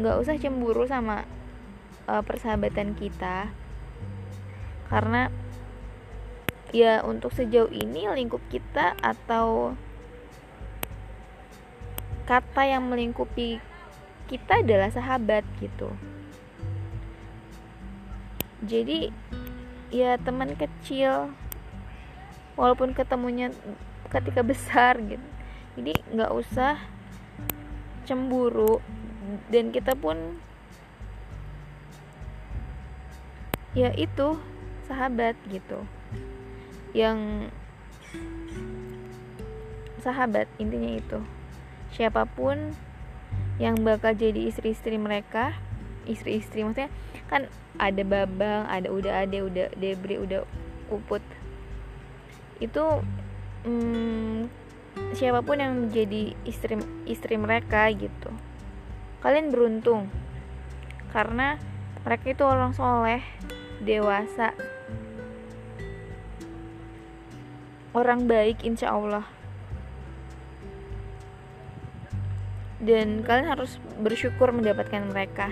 Nggak 0.00 0.16
usah 0.24 0.34
cemburu 0.40 0.88
sama 0.88 1.28
uh, 2.08 2.22
persahabatan 2.24 2.96
kita 2.96 3.50
karena 4.86 5.30
ya 6.74 7.02
untuk 7.06 7.32
sejauh 7.34 7.70
ini 7.70 8.10
lingkup 8.10 8.42
kita 8.50 8.98
atau 9.00 9.78
kata 12.26 12.62
yang 12.66 12.86
melingkupi 12.90 13.62
kita 14.26 14.62
adalah 14.62 14.90
sahabat 14.90 15.46
gitu. 15.62 15.94
Jadi 18.66 19.14
ya 19.94 20.18
teman 20.18 20.58
kecil 20.58 21.30
walaupun 22.58 22.96
ketemunya 22.96 23.54
ketika 24.10 24.42
besar 24.42 24.98
gitu 24.98 25.22
jadi 25.76 25.92
nggak 26.10 26.32
usah 26.32 26.80
cemburu 28.08 28.80
dan 29.52 29.70
kita 29.70 29.92
pun 29.92 30.40
ya 33.76 33.92
itu 33.92 34.40
sahabat 34.86 35.34
gitu. 35.50 35.82
Yang 36.94 37.50
sahabat 40.00 40.46
intinya 40.56 40.96
itu. 40.96 41.18
Siapa 41.92 42.24
pun 42.24 42.72
yang 43.58 43.76
bakal 43.82 44.14
jadi 44.14 44.48
istri-istri 44.48 45.00
mereka 45.00 45.56
istri-istri 46.06 46.62
maksudnya 46.62 46.92
kan 47.26 47.50
ada 47.82 48.02
babang 48.06 48.68
ada 48.70 48.88
udah 48.88 49.26
ada 49.26 49.38
udah 49.42 49.66
debri 49.76 50.22
udah 50.22 50.46
uput. 50.88 51.20
Itu 52.62 53.02
hmm, 53.66 54.46
siapa 55.18 55.42
pun 55.42 55.58
yang 55.58 55.72
menjadi 55.90 56.32
istri 56.46 56.78
istri 57.04 57.34
mereka 57.36 57.90
gitu. 57.92 58.30
Kalian 59.20 59.50
beruntung 59.50 60.08
karena 61.10 61.58
mereka 62.06 62.30
itu 62.30 62.44
orang 62.46 62.70
soleh 62.70 63.24
dewasa 63.82 64.54
orang 67.96 68.28
baik 68.28 68.60
insya 68.60 68.92
Allah. 68.92 69.24
Dan 72.76 73.24
kalian 73.24 73.48
harus 73.48 73.80
bersyukur 73.96 74.52
mendapatkan 74.52 75.00
mereka. 75.08 75.48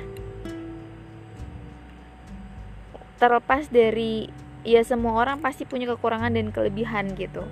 Terlepas 3.17 3.73
dari 3.73 4.29
ya 4.61 4.85
semua 4.85 5.17
orang 5.17 5.41
pasti 5.41 5.65
punya 5.65 5.89
kekurangan 5.89 6.37
dan 6.37 6.53
kelebihan 6.53 7.17
gitu. 7.17 7.49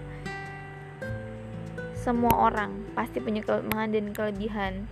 Semua 1.96 2.52
orang 2.52 2.84
pasti 2.92 3.24
punya 3.24 3.40
kelemahan 3.40 3.96
dan 3.96 4.12
kelebihan. 4.12 4.84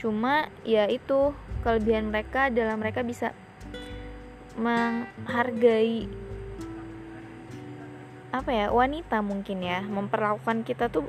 Cuma 0.00 0.48
ya 0.64 0.88
itu 0.88 1.36
kelebihan 1.60 2.08
mereka 2.08 2.48
adalah 2.48 2.80
mereka 2.80 3.04
bisa 3.04 3.36
menghargai 4.56 6.08
apa 8.40 8.52
ya 8.52 8.66
wanita 8.72 9.22
mungkin 9.24 9.64
ya 9.64 9.80
memperlakukan 9.84 10.66
kita 10.66 10.92
tuh 10.92 11.06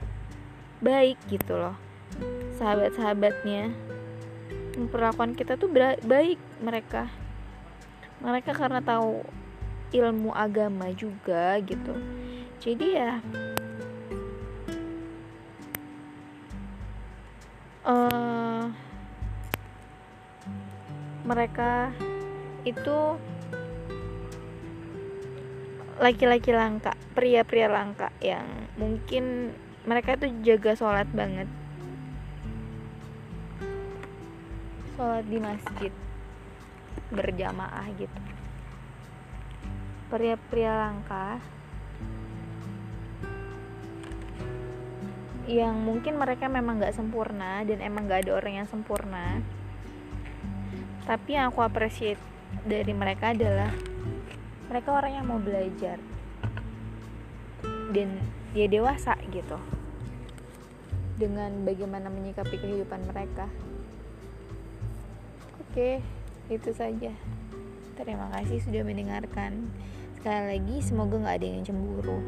baik 0.79 1.17
gitu 1.27 1.57
loh. 1.57 1.75
Sahabat-sahabatnya 2.57 3.73
memperlakukan 4.77 5.33
kita 5.33 5.57
tuh 5.57 5.69
baik 6.05 6.39
mereka. 6.61 7.09
Mereka 8.21 8.53
karena 8.53 8.81
tahu 8.81 9.21
ilmu 9.93 10.33
agama 10.33 10.89
juga 10.93 11.57
gitu. 11.63 11.95
Jadi 12.57 12.87
ya 12.97 13.21
uh, 17.87 18.67
mereka 21.23 21.91
itu 22.67 23.15
laki-laki 25.97 26.53
langka, 26.53 26.93
pria-pria 27.17 27.65
langka 27.69 28.13
yang 28.21 28.45
mungkin 28.77 29.53
mereka 29.87 30.17
tuh 30.19 30.29
jaga 30.45 30.77
sholat 30.77 31.09
banget. 31.09 31.49
Sholat 34.93 35.25
di 35.25 35.37
masjid 35.41 35.93
berjamaah 37.09 37.87
gitu. 37.97 38.21
Pria-pria 40.07 40.73
langka 40.87 41.41
yang 45.47 45.79
mungkin 45.79 46.19
mereka 46.19 46.51
memang 46.51 46.83
gak 46.83 46.91
sempurna 46.91 47.63
dan 47.63 47.79
emang 47.79 48.11
gak 48.11 48.27
ada 48.27 48.35
orang 48.35 48.63
yang 48.63 48.67
sempurna 48.67 49.39
tapi 51.07 51.39
yang 51.39 51.55
aku 51.55 51.63
appreciate 51.63 52.19
dari 52.67 52.91
mereka 52.91 53.31
adalah 53.31 53.71
mereka 54.67 54.89
orang 54.91 55.11
yang 55.15 55.25
mau 55.27 55.39
belajar. 55.39 55.97
Dan 57.91 58.19
dia 58.51 58.67
dewasa 58.67 59.15
gitu. 59.31 59.57
Dengan 61.17 61.63
bagaimana 61.63 62.11
menyikapi 62.11 62.55
kehidupan 62.59 63.07
mereka. 63.09 63.47
Oke 65.63 66.03
itu 66.47 66.69
saja. 66.75 67.11
Terima 67.97 68.29
kasih 68.35 68.61
sudah 68.61 68.83
mendengarkan. 68.85 69.71
Sekali 70.19 70.57
lagi 70.57 70.75
semoga 70.83 71.15
nggak 71.17 71.37
ada 71.41 71.47
yang 71.47 71.63
cemburu. 71.65 72.19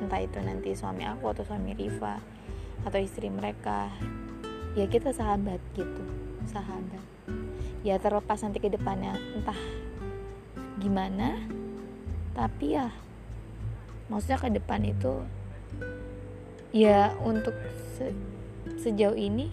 Entah 0.00 0.20
itu 0.24 0.38
nanti 0.42 0.74
suami 0.74 1.06
aku 1.06 1.30
atau 1.30 1.46
suami 1.46 1.76
Riva 1.76 2.18
atau 2.82 2.98
istri 2.98 3.30
mereka. 3.30 3.92
Ya 4.74 4.90
kita 4.90 5.14
sahabat 5.14 5.62
gitu. 5.78 6.02
Sahabat. 6.50 7.04
Ya 7.86 8.00
terlepas 8.00 8.42
nanti 8.42 8.58
ke 8.58 8.72
depannya 8.72 9.14
entah 9.36 9.58
gimana 10.82 11.38
tapi 12.34 12.74
ya 12.74 12.90
maksudnya 14.10 14.38
ke 14.42 14.48
depan 14.50 14.82
itu 14.84 15.22
ya 16.74 17.14
untuk 17.22 17.54
se 17.94 18.10
sejauh 18.82 19.14
ini 19.14 19.48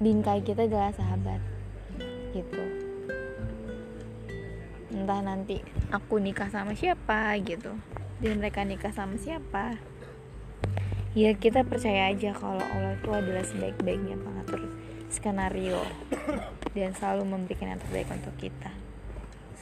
bingkai 0.00 0.44
kita 0.44 0.68
adalah 0.68 0.92
sahabat 0.92 1.40
gitu. 2.36 2.64
Entah 4.92 5.20
nanti 5.24 5.60
aku 5.88 6.20
nikah 6.20 6.52
sama 6.52 6.76
siapa 6.76 7.36
gitu. 7.40 7.72
Dan 8.20 8.40
mereka 8.40 8.64
nikah 8.64 8.92
sama 8.92 9.16
siapa. 9.16 9.80
Ya 11.16 11.32
kita 11.32 11.64
percaya 11.64 12.12
aja 12.12 12.36
kalau 12.36 12.60
Allah 12.60 12.92
itu 12.96 13.08
adalah 13.08 13.44
sebaik-baiknya 13.44 14.20
pengatur 14.20 14.68
skenario 15.08 15.80
dan 16.76 16.92
selalu 16.92 17.24
memberikan 17.24 17.72
yang 17.72 17.80
terbaik 17.80 18.08
untuk 18.12 18.36
kita 18.36 18.85